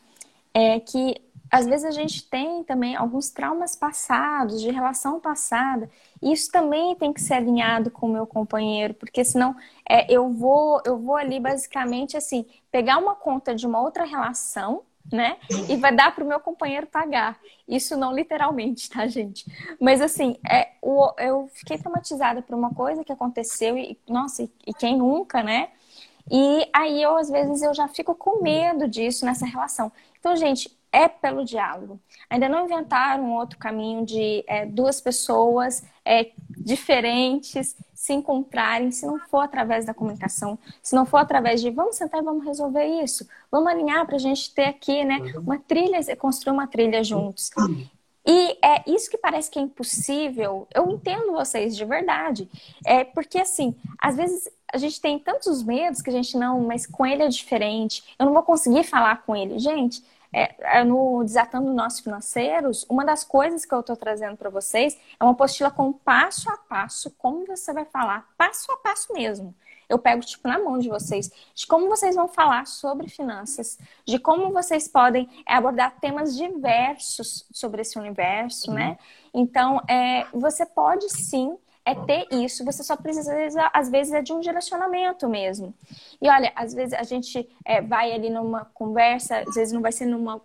[0.54, 5.90] É que às vezes a gente tem também alguns traumas passados, de relação passada,
[6.22, 9.54] isso também tem que ser alinhado com o meu companheiro, porque senão
[9.86, 14.82] é, eu vou eu vou ali basicamente assim pegar uma conta de uma outra relação
[15.10, 15.36] né?
[15.68, 17.38] E vai dar para o meu companheiro pagar.
[17.66, 19.44] Isso não literalmente, tá, gente?
[19.80, 24.50] Mas assim, é, o, eu fiquei traumatizada por uma coisa que aconteceu e, nossa, e,
[24.66, 25.70] e quem nunca, né?
[26.30, 29.90] E aí eu, às vezes, eu já fico com medo disso nessa relação.
[30.18, 31.98] Então, gente, é pelo diálogo.
[32.28, 39.18] Ainda não inventaram outro caminho de é, duas pessoas é, diferentes se encontrarem, se não
[39.18, 43.26] for através da comunicação, se não for através de vamos sentar e vamos resolver isso,
[43.50, 45.42] vamos alinhar para a gente ter aqui né, uhum.
[45.42, 47.50] uma trilha, construir uma trilha juntos.
[48.26, 50.66] E é isso que parece que é impossível.
[50.72, 52.48] Eu entendo vocês de verdade.
[52.84, 56.86] É porque assim, às vezes a gente tem tantos medos que a gente não, mas
[56.86, 58.02] com ele é diferente.
[58.18, 59.58] Eu não vou conseguir falar com ele.
[59.58, 60.02] Gente,
[60.32, 64.98] é, é, no Desatando Nossos Financeiros, uma das coisas que eu estou trazendo para vocês
[65.20, 69.54] é uma apostila com passo a passo, como você vai falar, passo a passo mesmo.
[69.88, 74.18] Eu pego, tipo, na mão de vocês, de como vocês vão falar sobre finanças, de
[74.18, 78.76] como vocês podem abordar temas diversos sobre esse universo, uhum.
[78.76, 78.98] né?
[79.34, 82.64] Então, é, você pode sim é ter isso.
[82.64, 83.32] Você só precisa,
[83.72, 85.74] às vezes, é de um direcionamento mesmo.
[86.20, 89.92] E olha, às vezes a gente é, vai ali numa conversa, às vezes não vai
[89.92, 90.40] ser numa.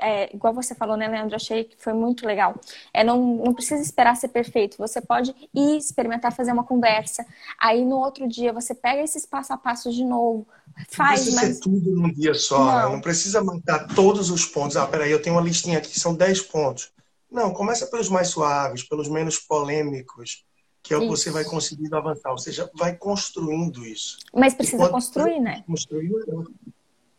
[0.00, 1.36] É, igual você falou, né, Leandro?
[1.36, 2.54] Achei que foi muito legal.
[2.92, 4.76] É, não, não precisa esperar ser perfeito.
[4.78, 7.24] Você pode ir experimentar fazer uma conversa.
[7.60, 10.46] Aí no outro dia você pega esses passo a passo de novo.
[10.90, 11.56] Faz, não precisa mas...
[11.56, 12.64] ser tudo num dia só.
[12.64, 12.82] Né?
[12.82, 12.92] Não.
[12.92, 14.76] não precisa matar todos os pontos.
[14.76, 16.90] Ah, peraí, eu tenho uma listinha aqui, são 10 pontos.
[17.30, 20.47] Não, começa pelos mais suaves, pelos menos polêmicos
[20.88, 22.30] que é o que você vai conseguindo avançar.
[22.30, 24.16] Ou seja, vai construindo isso.
[24.34, 25.62] Mas precisa construir, né?
[25.66, 26.46] Construir melhor.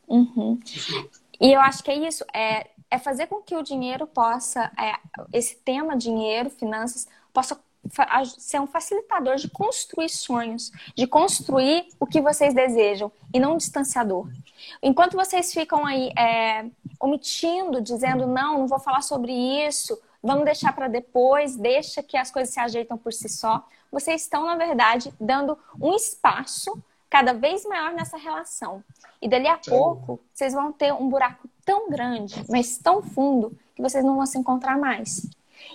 [0.07, 0.59] Uhum.
[1.39, 2.25] E eu acho que é isso.
[2.33, 4.95] É, é fazer com que o dinheiro possa, é,
[5.31, 7.59] esse tema dinheiro, finanças, possa
[8.37, 13.57] ser um facilitador de construir sonhos, de construir o que vocês desejam e não um
[13.57, 14.27] distanciador.
[14.81, 16.65] Enquanto vocês ficam aí é,
[16.99, 22.31] omitindo, dizendo não, não vou falar sobre isso, vamos deixar para depois, deixa que as
[22.31, 23.65] coisas se ajeitam por si só.
[23.91, 28.83] Vocês estão, na verdade, dando um espaço cada vez maior nessa relação.
[29.21, 33.81] E dali a pouco, vocês vão ter um buraco tão grande, mas tão fundo, que
[33.81, 35.27] vocês não vão se encontrar mais.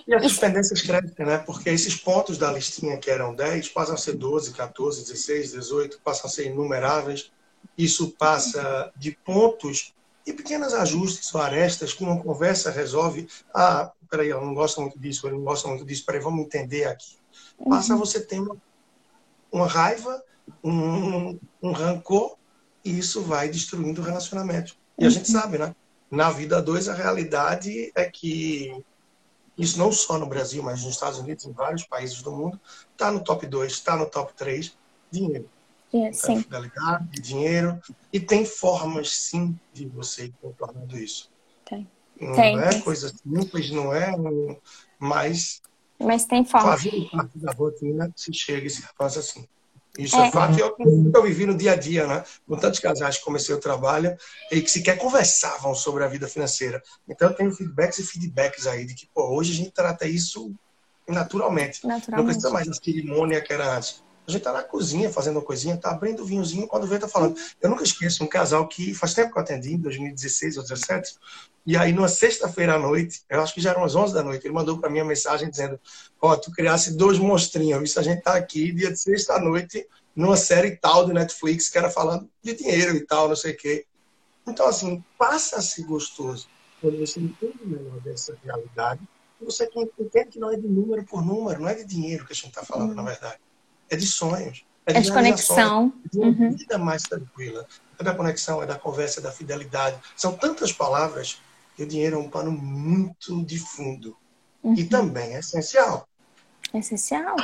[0.07, 1.37] E as dependências crescem, né?
[1.39, 5.99] Porque esses pontos da listinha que eram 10 passam a ser 12, 14, 16, 18,
[6.03, 7.31] passam a ser inumeráveis.
[7.77, 9.93] Isso passa de pontos
[10.25, 13.27] e pequenos ajustes ou arestas que uma conversa resolve.
[13.53, 16.85] Ah, peraí, ela não gosta muito disso, ele não gosta muito disso, peraí, vamos entender
[16.85, 17.17] aqui.
[17.69, 17.99] Passa uhum.
[17.99, 18.55] você ter uma,
[19.51, 20.23] uma raiva,
[20.63, 22.37] um, um, rancor,
[22.83, 24.75] e isso vai destruindo o relacionamento.
[24.97, 25.41] E a gente uhum.
[25.41, 25.75] sabe, né?
[26.09, 28.83] Na vida dois, a realidade é que
[29.57, 32.59] isso não só no Brasil, mas nos Estados Unidos, em vários países do mundo,
[32.91, 34.77] está no top 2, está no top 3,
[35.11, 35.49] dinheiro.
[35.93, 36.41] Yeah, sim.
[36.41, 37.81] Fidelidade, dinheiro.
[38.11, 41.29] E tem formas, sim, de você ir contornando isso.
[42.19, 42.81] Não tem, é tem.
[42.81, 44.13] coisa simples, não é,
[44.99, 45.61] mas...
[45.99, 46.77] Mas tem forma.
[46.77, 49.47] Fazendo parte da rotina, se chega e se faz assim.
[49.97, 50.59] Isso é, é fato.
[50.59, 50.75] Eu,
[51.13, 52.23] eu vivi no dia a dia, né?
[52.47, 54.15] Com tantos casais que comecei o trabalho
[54.51, 56.81] e que sequer conversavam sobre a vida financeira.
[57.07, 60.53] Então, eu tenho feedbacks e feedbacks aí de que, pô, hoje a gente trata isso
[61.07, 61.85] naturalmente.
[61.85, 62.09] naturalmente.
[62.17, 64.03] Não precisa mais da cerimônia que era antes.
[64.27, 67.07] A gente tá na cozinha fazendo uma coisinha, tá abrindo o vinhozinho quando vê tá
[67.07, 67.35] falando.
[67.61, 71.15] Eu nunca esqueço um casal que faz tempo que eu atendi, em 2016 ou 2017,
[71.65, 74.45] e aí numa sexta-feira à noite, eu acho que já eram as 11 da noite,
[74.45, 75.79] ele mandou para mim uma mensagem dizendo:
[76.21, 79.39] Ó, oh, tu criasse dois monstrinhos, isso a gente tá aqui dia de sexta à
[79.39, 83.53] noite numa série tal do Netflix que era falando de dinheiro e tal, não sei
[83.53, 83.85] o quê.
[84.47, 86.47] Então, assim, passa-se gostoso
[86.79, 89.01] quando você entende melhor dessa realidade
[89.41, 92.35] você entende que não é de número por número, não é de dinheiro que a
[92.35, 92.95] gente está falando, uhum.
[92.95, 93.37] na verdade
[93.89, 94.65] é de sonhos.
[94.85, 95.93] É de, é de conexão.
[96.11, 96.51] De uma uhum.
[96.51, 97.65] vida mais tranquila.
[97.97, 99.97] É da conexão, é da conversa, é da fidelidade.
[100.15, 101.41] São tantas palavras
[101.75, 104.15] que o dinheiro é um pano muito de fundo.
[104.63, 104.73] Uhum.
[104.75, 106.07] E também é essencial.
[106.73, 107.35] É essencial.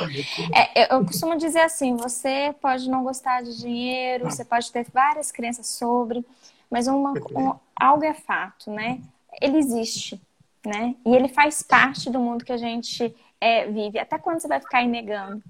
[0.54, 5.30] É, eu costumo dizer assim: você pode não gostar de dinheiro, você pode ter várias
[5.32, 6.24] crenças sobre,
[6.70, 9.00] mas uma, um, algo é fato, né?
[9.40, 10.20] Ele existe,
[10.64, 10.94] né?
[11.04, 13.98] E ele faz parte do mundo que a gente é, vive.
[13.98, 15.42] Até quando você vai ficar aí negando?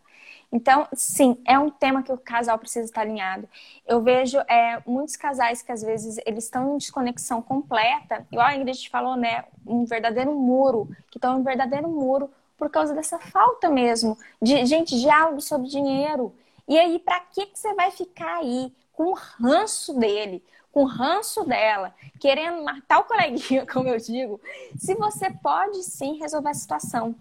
[0.52, 3.48] Então, sim, é um tema que o casal precisa estar alinhado.
[3.86, 8.54] Eu vejo é, muitos casais que às vezes eles estão em desconexão completa, igual a
[8.54, 9.44] Ingrid falou, né?
[9.66, 15.00] Um verdadeiro muro, que estão um verdadeiro muro por causa dessa falta mesmo de gente
[15.00, 16.34] diálogo sobre dinheiro.
[16.68, 20.86] E aí, para que, que você vai ficar aí com o ranço dele, com o
[20.86, 24.40] ranço dela, querendo matar o coleguinha, como eu digo,
[24.76, 27.14] se você pode sim resolver a situação.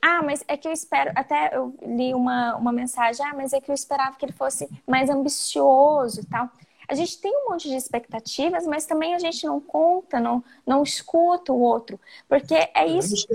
[0.00, 1.12] Ah, mas é que eu espero.
[1.14, 4.68] Até eu li uma, uma mensagem, ah, mas é que eu esperava que ele fosse
[4.86, 6.48] mais ambicioso e tal.
[6.88, 10.82] A gente tem um monte de expectativas, mas também a gente não conta, não, não
[10.82, 11.98] escuta o outro.
[12.28, 13.16] Porque é isso.
[13.16, 13.26] Se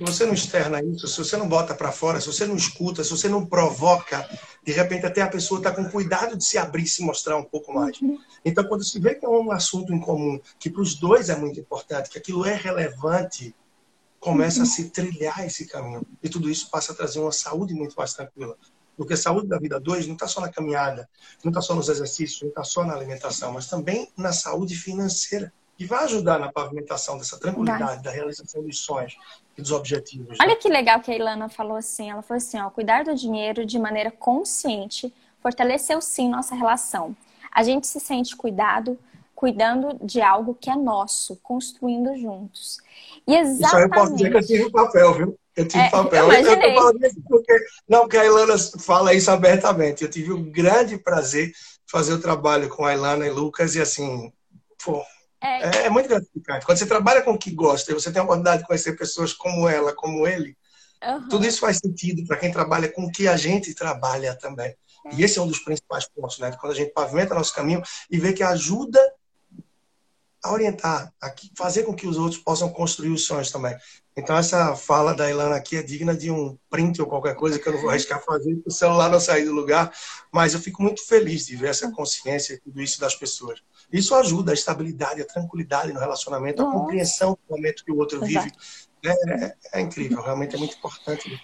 [0.00, 3.10] você não externa isso, se você não bota para fora, se você não escuta, se
[3.10, 4.28] você não provoca,
[4.64, 7.44] de repente até a pessoa está com cuidado de se abrir e se mostrar um
[7.44, 8.00] pouco mais.
[8.00, 8.18] Uhum.
[8.44, 11.36] Então, quando se vê que é um assunto em comum, que para os dois é
[11.36, 13.54] muito importante, que aquilo é relevante,
[14.20, 16.02] começa a se trilhar esse caminho.
[16.22, 18.56] E tudo isso passa a trazer uma saúde muito mais tranquila.
[18.98, 21.08] Porque a saúde da vida 2 não está só na caminhada,
[21.44, 25.52] não está só nos exercícios, não está só na alimentação, mas também na saúde financeira.
[25.78, 28.02] E vai ajudar na pavimentação dessa tranquilidade, vai.
[28.02, 29.16] da realização dos sonhos
[29.56, 30.36] e dos objetivos.
[30.40, 30.56] Olha né?
[30.56, 32.10] que legal que a Ilana falou assim.
[32.10, 37.16] Ela falou assim, ó, cuidar do dinheiro de maneira consciente fortaleceu sim nossa relação.
[37.52, 38.98] A gente se sente cuidado,
[39.36, 42.78] cuidando de algo que é nosso, construindo juntos.
[43.24, 43.66] E exatamente...
[43.66, 45.38] Isso aí eu posso dizer que eu tive um papel, viu?
[45.58, 46.32] Eu tive é, papel.
[46.32, 50.04] Eu, eu tô falando isso porque, não, porque a Ilana fala isso abertamente.
[50.04, 51.52] Eu tive o um grande prazer
[51.90, 54.32] fazer o trabalho com a Ilana e Lucas e assim,
[54.84, 55.02] pô,
[55.42, 56.64] é, é, é muito gratificante.
[56.64, 59.32] Quando você trabalha com o que gosta e você tem a oportunidade de conhecer pessoas
[59.32, 60.56] como ela, como ele,
[61.04, 61.28] uhum.
[61.28, 64.68] tudo isso faz sentido para quem trabalha com o que a gente trabalha também.
[65.06, 65.14] É.
[65.14, 66.56] E esse é um dos principais pontos, né?
[66.60, 69.00] Quando a gente pavimenta nosso caminho e vê que ajuda
[70.48, 73.76] a orientar, a fazer com que os outros possam construir os sonhos também.
[74.16, 77.68] Então, essa fala da Ilana aqui é digna de um print ou qualquer coisa que
[77.68, 79.92] eu não vou arriscar fazer, porque o celular não sair do lugar,
[80.32, 83.60] mas eu fico muito feliz de ver essa consciência e tudo isso das pessoas.
[83.92, 88.20] Isso ajuda a estabilidade, a tranquilidade no relacionamento, a compreensão do momento que o outro
[88.20, 88.50] vive.
[89.04, 91.40] É, é, é, incrível, realmente é muito importante.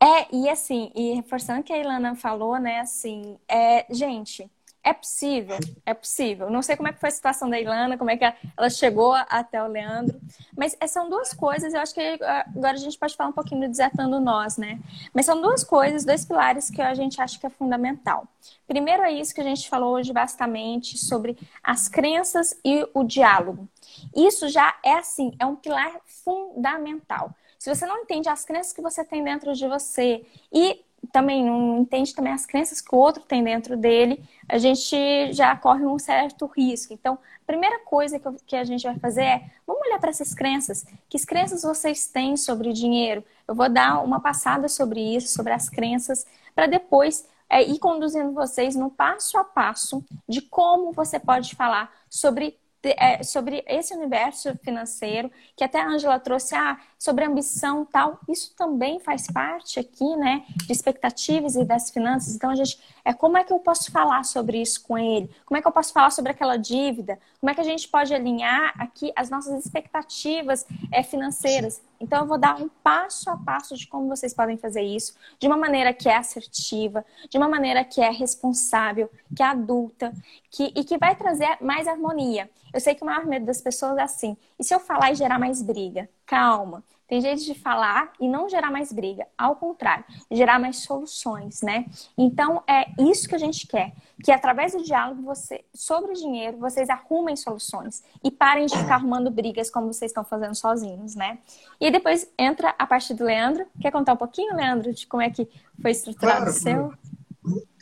[0.00, 4.50] É, e assim, e reforçando o que a Ilana falou, né, assim, é, gente,
[4.82, 6.50] é possível, é possível.
[6.50, 9.12] Não sei como é que foi a situação da Ilana, como é que ela chegou
[9.14, 10.20] até o Leandro,
[10.56, 13.62] mas é, são duas coisas, eu acho que agora a gente pode falar um pouquinho
[13.62, 14.80] do Desatando Nós, né?
[15.12, 18.26] Mas são duas coisas, dois pilares que a gente acha que é fundamental.
[18.66, 23.68] Primeiro é isso que a gente falou hoje bastante sobre as crenças e o diálogo.
[24.14, 27.34] Isso já é assim, é um pilar fundamental.
[27.58, 31.78] Se você não entende as crenças que você tem dentro de você e também não
[31.78, 35.98] entende também as crenças que o outro tem dentro dele, a gente já corre um
[35.98, 36.92] certo risco.
[36.92, 40.84] Então, a primeira coisa que a gente vai fazer é, vamos olhar para essas crenças.
[41.08, 43.24] Que crenças vocês têm sobre dinheiro?
[43.46, 48.32] Eu vou dar uma passada sobre isso, sobre as crenças, para depois é, ir conduzindo
[48.32, 52.58] vocês no passo a passo de como você pode falar sobre
[52.96, 58.54] é, sobre esse universo financeiro, que até a Angela trouxe, ah, sobre ambição tal, isso
[58.56, 62.34] também faz parte aqui, né, de expectativas e das finanças.
[62.34, 65.30] Então, a gente, é como é que eu posso falar sobre isso com ele?
[65.44, 67.18] Como é que eu posso falar sobre aquela dívida?
[67.40, 71.80] Como é que a gente pode alinhar aqui as nossas expectativas é, financeiras?
[72.00, 75.46] Então, eu vou dar um passo a passo de como vocês podem fazer isso, de
[75.46, 80.12] uma maneira que é assertiva, de uma maneira que é responsável, que é adulta,
[80.50, 82.50] que, e que vai trazer mais harmonia.
[82.72, 85.14] Eu sei que o maior medo das pessoas é assim: e se eu falar e
[85.14, 86.08] gerar mais briga?
[86.26, 86.84] Calma.
[87.08, 89.26] Tem jeito de falar e não gerar mais briga.
[89.36, 91.86] Ao contrário, gerar mais soluções, né?
[92.16, 93.94] Então, é isso que a gente quer.
[94.22, 98.02] Que através do diálogo você, sobre o dinheiro, vocês arrumem soluções.
[98.22, 101.38] E parem de ficar arrumando brigas como vocês estão fazendo sozinhos, né?
[101.80, 103.66] E depois entra a parte do Leandro.
[103.80, 105.48] Quer contar um pouquinho, Leandro, de como é que
[105.80, 106.92] foi estruturado claro, o seu?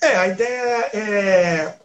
[0.01, 1.79] É, a ideia é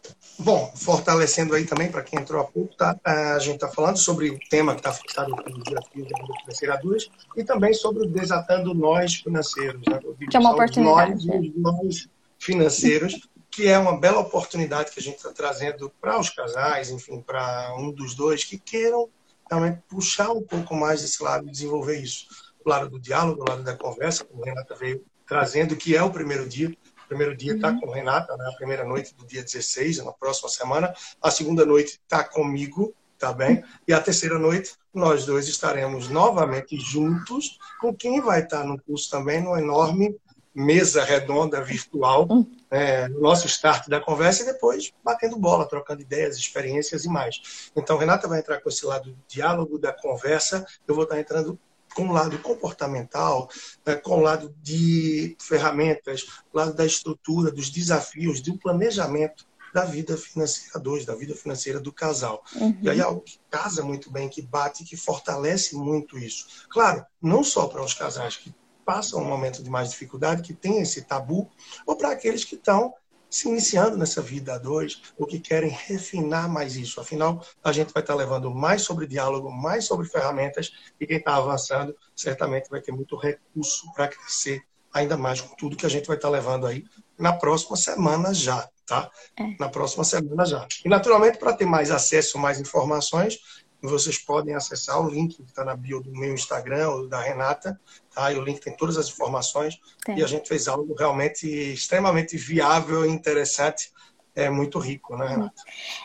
[0.43, 4.29] Bom, fortalecendo aí também, para quem entrou há pouco, tá, a gente está falando sobre
[4.31, 8.09] o tema que está fixado no desafio da vida financeira 2 e também sobre o
[8.09, 9.81] desatando nós financeiros.
[9.87, 9.99] Né?
[10.29, 11.27] Que é uma oportunidade.
[11.27, 16.19] Nós, os nós financeiros, que é uma bela oportunidade que a gente está trazendo para
[16.19, 19.09] os casais, enfim, para um dos dois que queiram
[19.47, 22.25] também puxar um pouco mais desse lado e desenvolver isso.
[22.65, 26.01] O lado do diálogo, o lado da conversa, como a Renata veio trazendo, que é
[26.01, 26.75] o primeiro dia,
[27.11, 27.81] primeiro dia está uhum.
[27.81, 28.45] com Renata, né?
[28.47, 30.93] a primeira noite do dia 16, na próxima semana.
[31.21, 33.61] A segunda noite está comigo, tá bem?
[33.85, 39.09] E a terceira noite, nós dois estaremos novamente juntos com quem vai estar no curso
[39.09, 40.15] também, numa enorme
[40.55, 42.49] mesa redonda virtual, uhum.
[42.69, 47.71] é, no nosso start da conversa e depois batendo bola, trocando ideias, experiências e mais.
[47.75, 51.59] Então, Renata vai entrar com esse lado do diálogo, da conversa, eu vou estar entrando
[51.93, 53.49] com o lado comportamental,
[53.85, 60.17] né, com o lado de ferramentas, lado da estrutura, dos desafios, do planejamento da vida
[60.17, 62.43] financeira dois, da vida financeira do casal.
[62.55, 62.77] Uhum.
[62.81, 66.67] E aí é algo que casa muito bem, que bate, que fortalece muito isso.
[66.69, 68.53] Claro, não só para os casais que
[68.85, 71.49] passam um momento de mais dificuldade, que têm esse tabu,
[71.85, 72.93] ou para aqueles que estão
[73.31, 76.99] se iniciando nessa vida a dois, ou que querem refinar mais isso.
[76.99, 81.35] Afinal, a gente vai estar levando mais sobre diálogo, mais sobre ferramentas, e quem está
[81.35, 84.61] avançando certamente vai ter muito recurso para crescer
[84.93, 86.83] ainda mais com tudo que a gente vai estar levando aí
[87.17, 89.09] na próxima semana já, tá?
[89.39, 89.55] É.
[89.57, 90.67] Na próxima semana já.
[90.83, 95.65] E naturalmente, para ter mais acesso, mais informações, vocês podem acessar o link que está
[95.65, 97.79] na bio do meu Instagram ou da Renata,
[98.13, 98.31] tá?
[98.31, 99.79] E o link tem todas as informações.
[100.05, 100.19] Tem.
[100.19, 103.91] E a gente fez algo realmente extremamente viável e interessante.
[104.35, 105.61] É muito rico, né, Renata?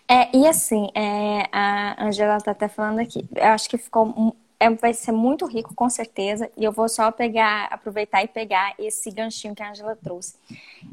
[0.09, 4.71] É, e assim, é, a Angela está até falando aqui, eu acho que ficou é,
[4.71, 6.51] vai ser muito rico, com certeza.
[6.57, 10.37] E eu vou só pegar, aproveitar e pegar esse ganchinho que a Angela trouxe.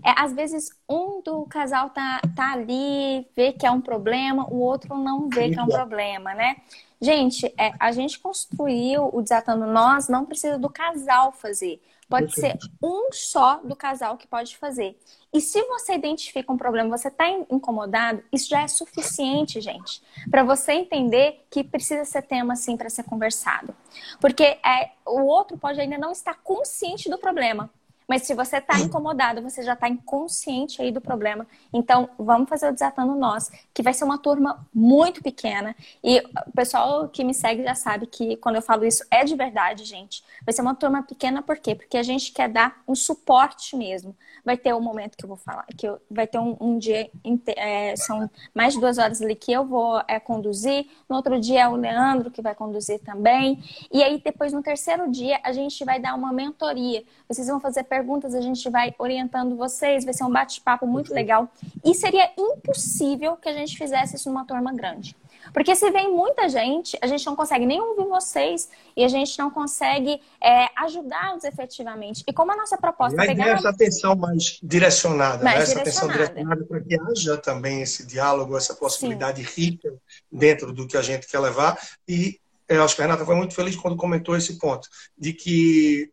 [0.04, 4.60] É, às vezes, um do casal tá, tá ali, vê que é um problema, o
[4.60, 6.58] outro não vê que é um problema, né?
[7.04, 11.82] Gente, é, a gente construiu o Desatando Nós, não precisa do casal fazer.
[12.08, 14.98] Pode ser um só do casal que pode fazer.
[15.34, 20.02] E se você identifica um problema, você está incomodado, isso já é suficiente, gente,
[20.32, 23.76] para você entender que precisa ser tema assim para ser conversado.
[24.22, 27.70] Porque é, o outro pode ainda não estar consciente do problema,
[28.08, 31.48] mas se você está incomodado, você já está inconsciente aí do problema.
[31.72, 35.76] Então, vamos fazer o Desatando Nós, que vai ser uma turma muito pequena.
[36.04, 39.36] E o pessoal que me segue já sabe que quando eu falo isso é de
[39.36, 40.24] verdade, gente.
[40.46, 41.76] Vai ser uma turma pequena, por quê?
[41.76, 44.16] Porque a gente quer dar um suporte mesmo.
[44.44, 47.10] Vai ter um momento que eu vou falar, que eu, vai ter um, um dia,
[47.56, 50.86] é, são mais de duas horas ali que eu vou é, conduzir.
[51.08, 53.64] No outro dia é o Leandro que vai conduzir também.
[53.92, 57.04] E aí, depois, no terceiro dia, a gente vai dar uma mentoria.
[57.28, 61.48] Vocês vão fazer perguntas, a gente vai orientando vocês, vai ser um bate-papo muito legal.
[61.86, 65.16] E seria impossível que a gente fizesse isso numa turma grande.
[65.54, 68.68] Porque se vem muita gente, a gente não consegue nem ouvir vocês
[68.98, 72.24] e a gente não consegue é, ajudá-los efetivamente.
[72.28, 73.50] E como a nossa proposta é pegar...
[73.50, 75.64] essa atenção mais direcionada, mais né?
[75.64, 79.62] essa atenção direcionada para que haja também esse diálogo, essa possibilidade Sim.
[79.62, 79.94] rica
[80.32, 81.78] dentro do que a gente quer levar.
[82.08, 86.13] E eu acho que a Renata foi muito feliz quando comentou esse ponto, de que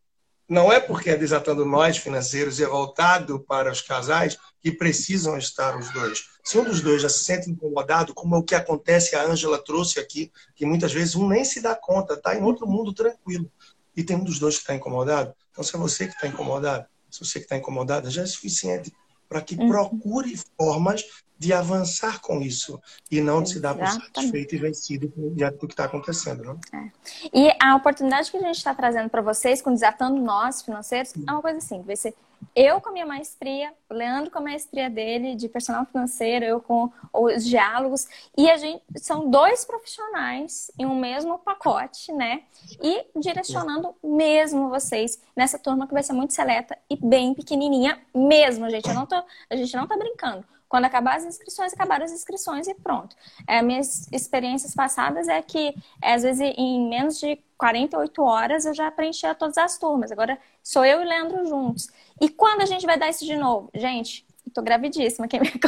[0.51, 5.39] não é porque é desatando nós financeiros e é voltado para os casais que precisam
[5.39, 6.25] estar os dois.
[6.43, 9.63] Se um dos dois já se sente incomodado, como é o que acontece, a Ângela
[9.63, 13.49] trouxe aqui, que muitas vezes um nem se dá conta, está em outro mundo tranquilo,
[13.97, 16.85] e tem um dos dois que está incomodado, então se é você que está incomodado,
[17.09, 18.93] se você que está incomodada, já é suficiente
[19.29, 19.69] para que uhum.
[19.69, 21.05] procure formas
[21.41, 22.79] de avançar com isso
[23.11, 26.45] e não de se dar por satisfeito e vencido diante do que está acontecendo.
[26.45, 26.61] Não?
[26.79, 26.91] É.
[27.33, 31.33] E a oportunidade que a gente está trazendo para vocês com Desatando Nós Financeiros é
[31.33, 32.15] uma coisa assim, vai ser
[32.55, 36.61] eu com a minha maestria, o Leandro com a maestria dele de personal financeiro, eu
[36.61, 42.43] com os diálogos, e a gente são dois profissionais em um mesmo pacote, né?
[42.83, 48.69] E direcionando mesmo vocês nessa turma que vai ser muito seleta e bem pequenininha mesmo,
[48.69, 48.89] gente.
[48.89, 49.17] Eu não tô,
[49.49, 50.45] a gente não tá brincando.
[50.71, 53.17] Quando acabar as inscrições, acabaram as inscrições e pronto.
[53.45, 58.89] É, minhas experiências passadas é que, às vezes, em menos de 48 horas, eu já
[58.89, 60.13] preenchia todas as turmas.
[60.13, 61.89] Agora, sou eu e Leandro juntos.
[62.21, 63.69] E quando a gente vai dar isso de novo?
[63.75, 65.27] Gente, estou gravidíssima.
[65.27, 65.51] Quem me...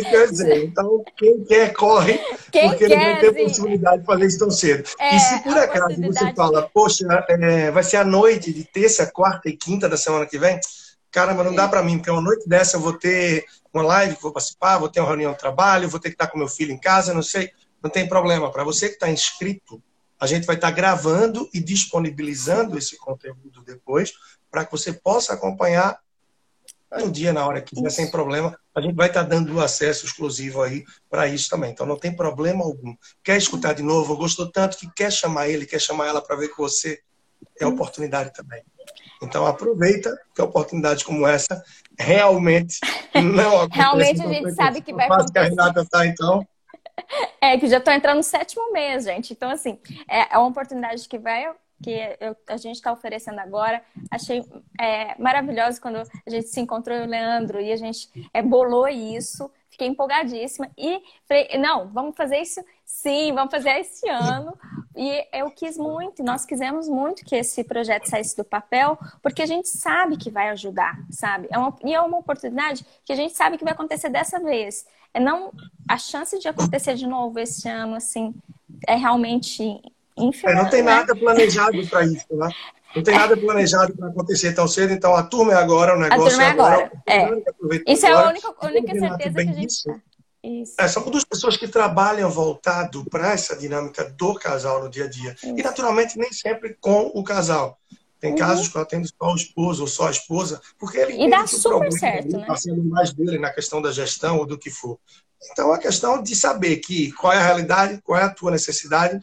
[0.00, 2.18] Quer dizer, então quem quer corre,
[2.50, 4.88] quem porque quer, não tem possibilidade de fazer isso tão cedo.
[4.98, 9.06] É, e se por acaso você fala, poxa, é, vai ser a noite de terça,
[9.06, 10.58] quarta e quinta da semana que vem,
[11.10, 14.22] caramba, não dá para mim, porque uma noite dessa eu vou ter uma live que
[14.22, 16.72] vou participar, vou ter uma reunião de trabalho, vou ter que estar com meu filho
[16.72, 17.50] em casa, não sei.
[17.82, 18.50] Não tem problema.
[18.50, 19.82] Para você que está inscrito,
[20.18, 24.12] a gente vai estar gravando e disponibilizando esse conteúdo depois
[24.50, 25.98] para que você possa acompanhar
[26.92, 28.58] um dia, na hora que quiser, sem problema.
[28.74, 31.70] A gente vai estar dando acesso exclusivo aí para isso também.
[31.70, 32.94] Então não tem problema algum.
[33.22, 34.16] Quer escutar de novo?
[34.16, 37.00] Gostou tanto que quer chamar ele, quer chamar ela para ver com você?
[37.58, 38.62] É oportunidade também.
[39.22, 41.62] Então aproveita que oportunidade como essa
[41.98, 42.78] realmente
[43.14, 43.78] não acontece.
[43.78, 45.32] realmente a gente sabe que vai acontecer.
[45.32, 46.46] que a Renata está, então.
[47.40, 49.32] É, que já estou entrando no sétimo mês, gente.
[49.32, 51.50] Então, assim, é, é uma oportunidade que vai
[51.82, 51.90] que
[52.20, 53.82] eu, a gente está oferecendo agora.
[54.10, 54.44] Achei
[54.78, 58.42] é, maravilhoso quando a gente se encontrou, eu e o Leandro, e a gente é,
[58.42, 59.50] bolou isso.
[59.70, 60.70] Fiquei empolgadíssima.
[60.76, 62.62] E falei, não, vamos fazer isso
[63.00, 64.56] sim, vamos fazer esse ano.
[64.96, 69.46] E eu quis muito, nós quisemos muito que esse projeto saísse do papel, porque a
[69.46, 71.48] gente sabe que vai ajudar, sabe?
[71.50, 74.84] É uma, e é uma oportunidade que a gente sabe que vai acontecer dessa vez.
[75.14, 75.52] É não
[75.88, 78.34] a chance de acontecer de novo esse ano, assim,
[78.86, 79.80] é realmente
[80.16, 80.50] ínfima.
[80.50, 80.96] É, não tem né?
[80.96, 82.48] nada planejado para isso, né?
[82.94, 86.26] Não tem nada planejado para acontecer tão cedo, então a turma é agora, o negócio
[86.26, 86.92] a turma é, é agora.
[87.06, 87.92] É.
[87.92, 90.00] Isso é a única, a única certeza que a gente isso.
[90.42, 90.74] Isso.
[90.78, 95.08] É, são duas pessoas que trabalham voltado para essa dinâmica do casal no dia a
[95.08, 95.32] dia.
[95.34, 95.48] Isso.
[95.48, 97.78] E, naturalmente, nem sempre com o casal.
[98.18, 98.38] Tem uhum.
[98.38, 101.46] casos que eu atendo só o esposo ou só a esposa, porque ele e dá
[101.46, 102.42] super certo, né?
[102.42, 104.98] Está sendo mais dele na questão da gestão ou do que for.
[105.50, 109.18] Então, a questão de saber que qual é a realidade, qual é a tua necessidade,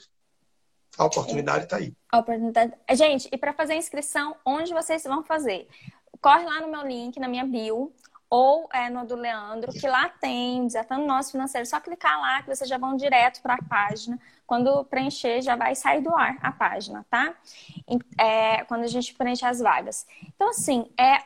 [0.98, 1.94] a oportunidade está aí.
[2.12, 2.74] A oportunidade.
[2.94, 5.68] Gente, e para fazer a inscrição, onde vocês vão fazer?
[6.20, 7.94] Corre lá no meu link, na minha bio,
[8.30, 11.66] ou é, no do Leandro, que lá tem Desatando Nosso Financeiro.
[11.66, 14.20] Só clicar lá que vocês já vão direto para a página.
[14.46, 17.34] Quando preencher, já vai sair do ar a página, tá?
[18.20, 20.06] É, quando a gente preenche as vagas.
[20.36, 21.22] Então, assim, é,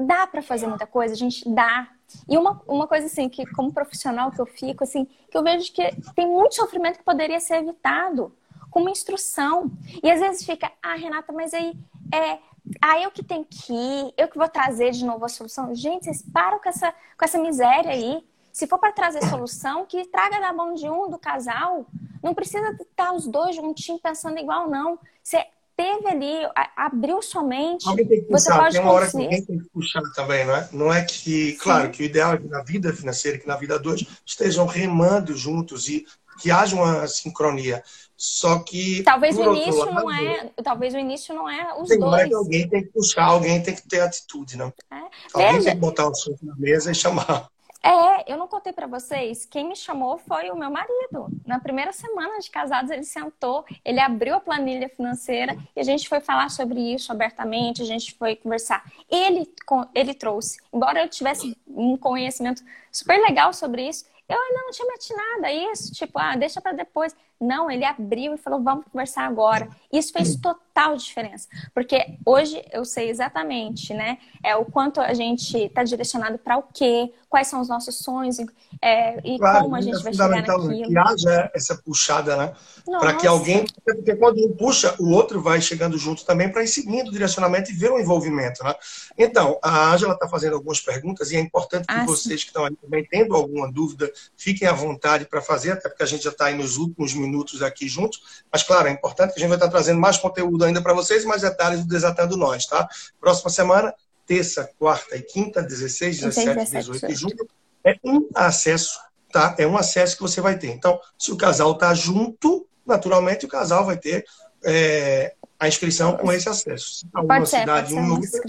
[0.00, 1.88] dá para fazer muita coisa, a gente dá.
[2.28, 5.72] E uma, uma coisa, assim, que como profissional que eu fico, assim, que eu vejo
[5.72, 5.82] que
[6.14, 8.32] tem muito sofrimento que poderia ser evitado
[8.70, 9.70] com uma instrução.
[10.02, 11.74] E às vezes fica, ah, Renata, mas aí
[12.12, 12.38] é,
[12.80, 15.74] ah, eu que tenho que ir, eu que vou trazer de novo a solução.
[15.74, 18.26] Gente, vocês param com essa, com essa miséria aí.
[18.52, 21.86] Se for para trazer solução, que traga da mão de um, do casal.
[22.22, 24.98] Não precisa estar os dois juntinhos pensando igual, não.
[25.22, 25.46] Você
[25.76, 27.86] teve ali, abriu somente.
[27.86, 30.44] Alguém tem que puxar, você pode tem uma hora que alguém tem que puxar também,
[30.46, 30.68] não é?
[30.72, 31.92] Não é que, claro, Sim.
[31.92, 35.88] que o ideal é que na vida financeira, que na vida dois, estejam remando juntos
[35.88, 36.06] e
[36.40, 37.82] que haja uma sincronia.
[38.16, 39.02] Só que.
[39.02, 40.50] Talvez o início lado, não é.
[40.64, 42.32] Talvez o início não é os tem, dois.
[42.32, 44.72] alguém tem que puxar, alguém tem que ter atitude, não?
[44.90, 44.96] É.
[45.34, 47.48] Alguém Veja, tem que botar o assunto na mesa e chamar.
[47.86, 49.46] É, eu não contei para vocês.
[49.46, 51.28] Quem me chamou foi o meu marido.
[51.46, 56.08] Na primeira semana de casados, ele sentou, ele abriu a planilha financeira e a gente
[56.08, 57.82] foi falar sobre isso abertamente.
[57.82, 58.84] A gente foi conversar.
[59.08, 59.48] Ele,
[59.94, 62.60] ele trouxe, embora eu tivesse um conhecimento
[62.90, 66.72] super legal sobre isso, eu ainda não tinha metido nada isso, tipo, ah, deixa para
[66.72, 67.14] depois.
[67.40, 69.68] Não, ele abriu e falou, vamos conversar agora.
[69.92, 75.56] Isso fez total diferença, porque hoje eu sei exatamente, né, é o quanto a gente
[75.56, 78.38] está direcionado para o quê, quais são os nossos sonhos
[78.82, 80.88] é, e claro, como a gente é vai chegar naquilo.
[80.88, 85.60] Que haja essa puxada, né, para que alguém, porque quando um puxa, o outro vai
[85.60, 88.74] chegando junto também para ir seguindo o direcionamento e ver o envolvimento, né.
[89.18, 92.46] Então, a Ângela está fazendo algumas perguntas e é importante que ah, vocês sim.
[92.46, 96.06] que estão aí também tendo alguma dúvida, fiquem à vontade para fazer, até porque a
[96.06, 97.25] gente já está aí nos últimos minutos
[97.62, 98.42] aqui juntos.
[98.52, 101.24] Mas, claro, é importante que a gente vai estar trazendo mais conteúdo ainda para vocês,
[101.24, 102.88] mais detalhes do Desatando Nós, tá?
[103.20, 103.94] Próxima semana,
[104.26, 107.48] terça, quarta e quinta, 16, 17, 18 de julho,
[107.84, 108.98] é um acesso,
[109.32, 109.54] tá?
[109.58, 110.68] É um acesso que você vai ter.
[110.68, 114.24] Então, se o casal está junto, naturalmente o casal vai ter
[114.64, 116.96] é, a inscrição com esse acesso.
[116.96, 118.40] Se uma ser, cidade e um outra,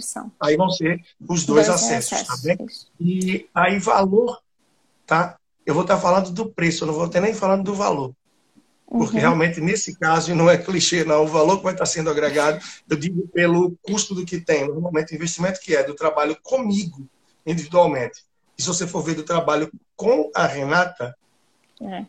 [0.41, 2.57] aí vão ser os dois, dois acessos, acessos, tá bem?
[2.99, 4.41] E aí valor,
[5.05, 5.37] tá?
[5.65, 8.13] Eu vou estar falando do preço, eu não vou ter nem falando do valor.
[8.87, 9.21] Porque uhum.
[9.21, 12.63] realmente nesse caso, e não é clichê, não, o valor que vai estar sendo agregado,
[12.89, 17.05] eu digo pelo custo do que tem, normalmente o investimento que é do trabalho comigo,
[17.45, 18.23] individualmente.
[18.57, 21.15] E se você for ver do trabalho com a Renata,
[21.81, 22.05] é.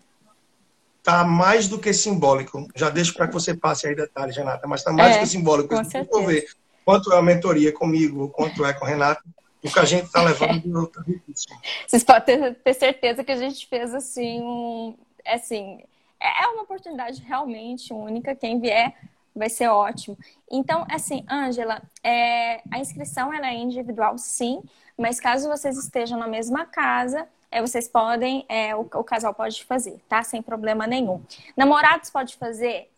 [1.02, 2.66] tá mais do que simbólico.
[2.76, 5.26] Já deixo para que você passe aí detalhes, Renata, mas está mais é, do que
[5.26, 5.74] simbólico.
[5.74, 6.46] Com se for ver
[6.84, 9.22] quanto é a mentoria comigo, quanto é com a Renata,
[9.62, 11.02] o que a gente está levando está
[11.86, 14.94] Vocês podem ter, ter, certeza que a gente fez assim, um,
[15.26, 15.82] assim,
[16.20, 18.34] é uma oportunidade realmente única.
[18.34, 18.94] Quem vier
[19.34, 20.18] vai ser ótimo.
[20.50, 24.60] Então, assim, Ângela, é, a inscrição ela é individual, sim,
[24.96, 29.64] mas caso vocês estejam na mesma casa, é, vocês podem, é, o, o, casal pode
[29.64, 30.22] fazer, tá?
[30.22, 31.22] Sem problema nenhum.
[31.56, 32.90] Namorados pode fazer?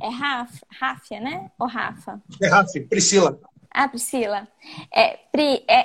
[0.00, 1.50] É Rafa, Ráfia, né?
[1.58, 2.20] Ou Rafa?
[2.42, 3.38] É Rafa, Priscila.
[3.70, 4.48] Ah, Priscila.
[4.92, 5.84] É, Pri, é,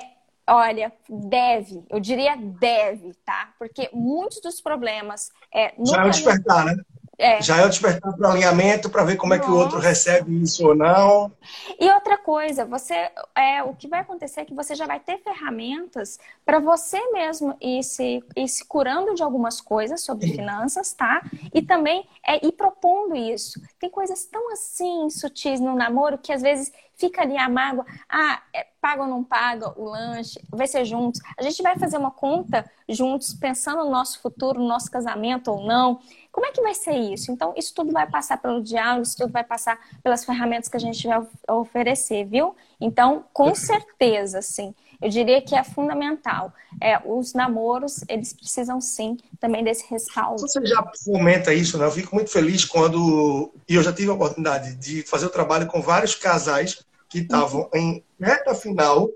[0.50, 3.54] olha, deve, eu diria deve, tá?
[3.60, 5.30] Porque muitos dos problemas...
[5.54, 6.76] É, Já é despertar, né?
[7.18, 7.42] É.
[7.42, 9.44] Já é o despertar para o alinhamento, para ver como Nossa.
[9.44, 11.32] é que o outro recebe isso ou não.
[11.80, 15.18] E outra coisa, você é, o que vai acontecer é que você já vai ter
[15.24, 21.24] ferramentas para você mesmo ir se, ir se curando de algumas coisas sobre finanças, tá?
[21.52, 23.60] E também é ir propondo isso.
[23.80, 27.86] Tem coisas tão assim sutis no namoro que às vezes fica ali a mágoa.
[28.10, 30.40] Ah, é, paga ou não paga o lanche?
[30.50, 31.22] Vai ser juntos.
[31.38, 35.66] A gente vai fazer uma conta juntos, pensando no nosso futuro, no nosso casamento ou
[35.66, 36.00] não.
[36.38, 37.32] Como é que vai ser isso?
[37.32, 40.80] Então, isso tudo vai passar pelo diálogo, isso tudo vai passar pelas ferramentas que a
[40.80, 41.20] gente vai
[41.50, 42.56] oferecer, viu?
[42.80, 44.72] Então, com certeza, sim.
[45.02, 46.54] Eu diria que é fundamental.
[46.80, 50.42] É, os namoros, eles precisam sim também desse respaldo.
[50.42, 51.86] Você já fomenta isso, né?
[51.86, 53.52] Eu fico muito feliz quando.
[53.68, 57.62] E eu já tive a oportunidade de fazer o trabalho com vários casais que estavam
[57.74, 57.80] uhum.
[57.80, 59.10] em reta final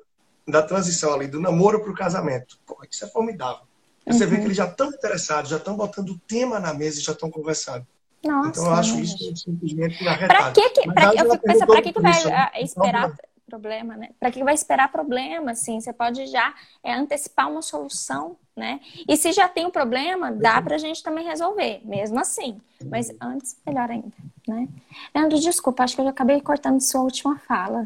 [0.48, 2.58] da transição ali do namoro para o casamento.
[2.66, 3.71] Pô, isso é formidável.
[4.08, 4.30] Você uhum.
[4.30, 7.12] vê que eles já estão interessados, já estão botando o tema na mesa e já
[7.12, 7.86] estão conversando.
[8.24, 10.28] Nossa, então eu acho isso simplesmente arretado.
[10.28, 12.52] Pra que, que, pra, eu fico pensando, pra que, que vai isso, né?
[12.62, 13.16] esperar
[13.52, 14.10] problema, né?
[14.20, 15.82] Pra que vai esperar problema, assim?
[15.82, 18.80] Você pode já é, antecipar uma solução, né?
[19.08, 22.62] E se já tem um problema, dá pra gente também resolver, mesmo assim.
[22.86, 24.14] Mas antes, melhor ainda,
[24.48, 24.68] né?
[25.14, 27.86] Leandro, desculpa, acho que eu acabei cortando sua última fala.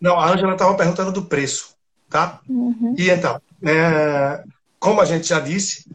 [0.00, 1.76] Não, a Angela estava perguntando do preço,
[2.08, 2.40] tá?
[2.48, 2.94] Uhum.
[2.98, 4.42] E então, é,
[4.78, 5.90] como a gente já disse,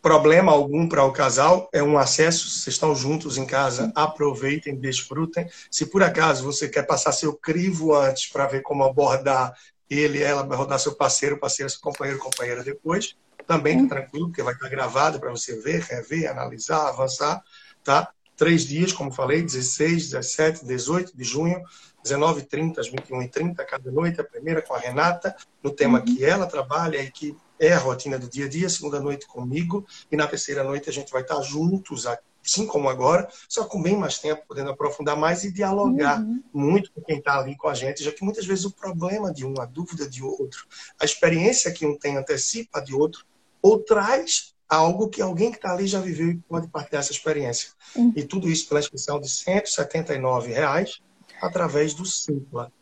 [0.00, 5.48] problema algum para o casal, é um acesso, vocês estão juntos em casa, aproveitem, desfrutem.
[5.70, 9.54] Se por acaso você quer passar seu crivo antes para ver como abordar
[9.88, 13.14] ele, ela, vai rodar seu parceiro, parceira, seu companheiro, companheira depois,
[13.46, 17.42] também tá tranquilo, porque vai estar gravado para você ver, rever, analisar, avançar,
[17.84, 18.10] tá?
[18.36, 21.62] Três dias, como falei, 16, 17, 18 de junho,
[22.02, 26.04] 19 30 às 21 30 cada noite, a primeira com a Renata, no tema uhum.
[26.04, 29.86] que ela trabalha e que é a rotina do dia a dia, segunda noite comigo,
[30.10, 32.06] e na terceira noite a gente vai estar juntos,
[32.44, 36.42] assim como agora, só com bem mais tempo, podendo aprofundar mais e dialogar uhum.
[36.52, 39.46] muito com quem está ali com a gente, já que muitas vezes o problema de
[39.46, 40.66] um, a dúvida de outro,
[41.00, 43.24] a experiência que um tem antecipa de outro,
[43.62, 47.70] ou traz algo que alguém que está ali já viveu e pode partilhar essa experiência.
[47.94, 48.12] Uhum.
[48.16, 51.00] E tudo isso pela inscrição de 179 reais
[51.42, 52.72] através do Simpla.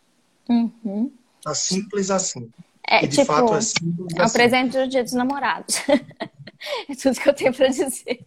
[0.48, 1.10] Uhum.
[1.42, 2.50] Tá simples assim.
[2.86, 4.32] É, e de tipo, fato é simples É o assim.
[4.34, 5.76] presente do dia dos namorados.
[5.88, 8.24] é tudo que eu tenho para dizer.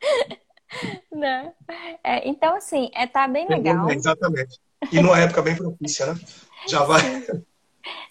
[1.10, 1.52] Né?
[2.04, 3.90] É, então, assim, é, tá bem legal.
[3.90, 4.60] Exatamente.
[4.92, 6.20] E numa época bem propícia, né?
[6.68, 7.00] Já vai.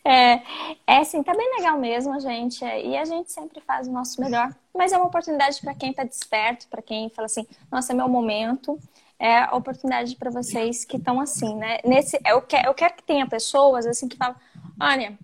[0.03, 0.41] É,
[0.85, 2.65] é assim, tá bem legal mesmo, gente.
[2.65, 4.53] E a gente sempre faz o nosso melhor.
[4.75, 8.09] Mas é uma oportunidade para quem tá desperto, para quem fala assim, nossa, é meu
[8.09, 8.77] momento.
[9.19, 11.79] É a oportunidade para vocês que estão assim, né?
[11.83, 14.35] Nesse, eu, quero, eu quero que tenha pessoas assim que falam,
[14.79, 15.17] olha,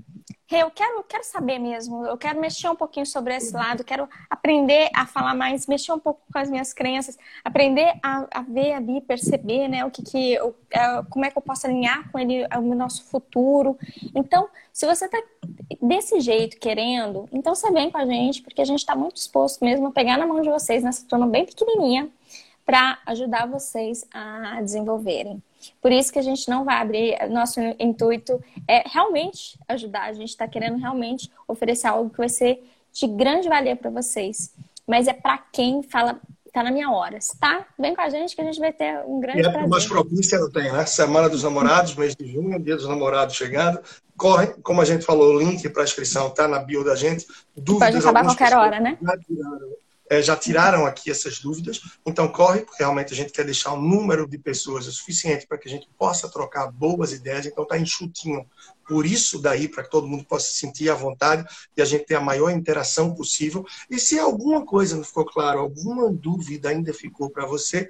[0.52, 4.89] eu quero, quero saber mesmo, eu quero mexer um pouquinho sobre esse lado, quero aprender
[4.93, 9.02] a falar mais, mexer um pouco com as minhas crenças, aprender a, a ver ali,
[9.02, 12.46] perceber, né, o que que, eu, é, como é que eu posso alinhar com ele
[12.58, 13.78] o nosso futuro.
[14.14, 15.22] Então, se você tá
[15.82, 19.66] desse jeito, querendo, então você vem com a gente, porque a gente está muito disposto
[19.66, 22.08] mesmo a pegar na mão de vocês nessa turma bem pequenininha,
[22.66, 25.41] para ajudar vocês a desenvolverem.
[25.82, 30.30] Por isso que a gente não vai abrir, nosso intuito é realmente ajudar, a gente
[30.30, 34.53] está querendo realmente oferecer algo que vai ser de grande valia para vocês.
[34.88, 36.20] Mas é para quem fala,
[36.53, 37.66] tá na minha hora, tá?
[37.78, 39.70] Vem com a gente que a gente vai ter um grande e é prazer.
[39.70, 40.86] mais propícia não tem, né?
[40.86, 43.80] Semana dos Namorados, mês de junho, dia dos namorados chegando.
[44.16, 47.28] Corre, como a gente falou, o link para inscrição tá na bio da gente.
[47.55, 48.97] Dúvidas, Pode acabar a qualquer hora, né?
[50.10, 51.82] É, já tiraram aqui essas dúvidas.
[52.06, 55.58] Então, corre, porque realmente a gente quer deixar um número de pessoas o suficiente para
[55.58, 57.45] que a gente possa trocar boas ideias.
[57.45, 58.45] Então, está enxutinho.
[58.88, 61.45] Por isso, daí, para que todo mundo possa se sentir à vontade
[61.76, 63.66] e a gente ter a maior interação possível.
[63.89, 67.89] E se alguma coisa não ficou claro, alguma dúvida ainda ficou para você,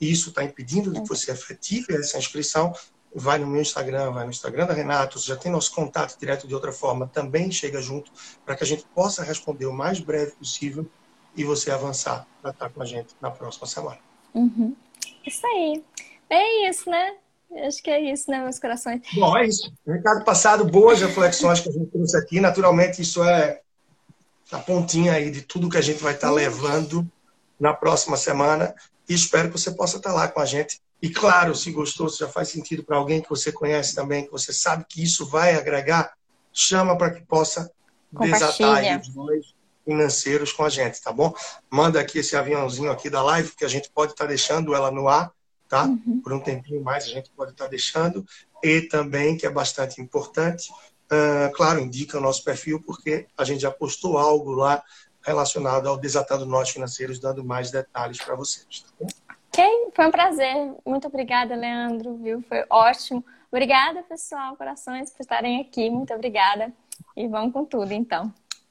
[0.00, 2.72] e isso está impedindo de que você efetive essa inscrição,
[3.14, 6.54] vai no meu Instagram, vai no Instagram da Renato, já tem nosso contato direto de
[6.54, 8.12] outra forma, também chega junto,
[8.44, 10.88] para que a gente possa responder o mais breve possível
[11.36, 13.98] e você avançar para estar com a gente na próxima semana.
[14.34, 14.74] Uhum.
[15.26, 15.82] Isso aí.
[16.30, 17.16] É isso, né?
[17.66, 19.00] Acho que é isso, né, meus corações?
[19.14, 19.72] Bom, é isso.
[19.86, 22.40] Recado passado, boas reflexões que a gente trouxe aqui.
[22.40, 23.62] Naturalmente, isso é
[24.52, 27.10] a pontinha aí de tudo que a gente vai estar levando
[27.58, 28.74] na próxima semana.
[29.08, 32.18] E espero que você possa estar lá com a gente e claro, se gostou, se
[32.18, 35.54] já faz sentido para alguém que você conhece também, que você sabe que isso vai
[35.54, 36.12] agregar,
[36.52, 37.70] chama para que possa
[38.12, 39.54] desatar os dois
[39.88, 41.32] financeiros com a gente, tá bom?
[41.70, 44.90] Manda aqui esse aviãozinho aqui da live, que a gente pode estar tá deixando ela
[44.90, 45.32] no ar,
[45.66, 45.84] tá?
[45.84, 46.20] Uhum.
[46.22, 48.22] Por um tempinho mais a gente pode estar tá deixando.
[48.62, 53.62] E também, que é bastante importante, uh, claro, indica o nosso perfil, porque a gente
[53.62, 54.82] já postou algo lá
[55.22, 59.06] relacionado ao Desatando Nós Financeiros, dando mais detalhes para vocês, tá bom?
[59.50, 59.64] Ok,
[59.94, 60.74] foi um prazer.
[60.84, 62.42] Muito obrigada, Leandro, viu?
[62.42, 63.24] Foi ótimo.
[63.50, 65.88] Obrigada, pessoal, corações, por estarem aqui.
[65.88, 66.70] Muito obrigada.
[67.16, 68.30] E vamos com tudo, então.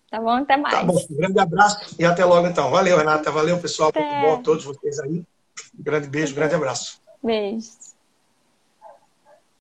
[0.10, 0.32] Tá bom?
[0.32, 0.76] Até mais.
[0.76, 0.98] Tá bom.
[1.10, 2.70] Um grande abraço e até logo, então.
[2.72, 3.30] Valeu, Renata.
[3.32, 3.90] Valeu, pessoal.
[3.90, 4.00] Até.
[4.00, 5.24] Muito bom a todos vocês aí.
[5.78, 7.02] Um grande beijo, um grande abraço.
[7.24, 7.68] Beijo.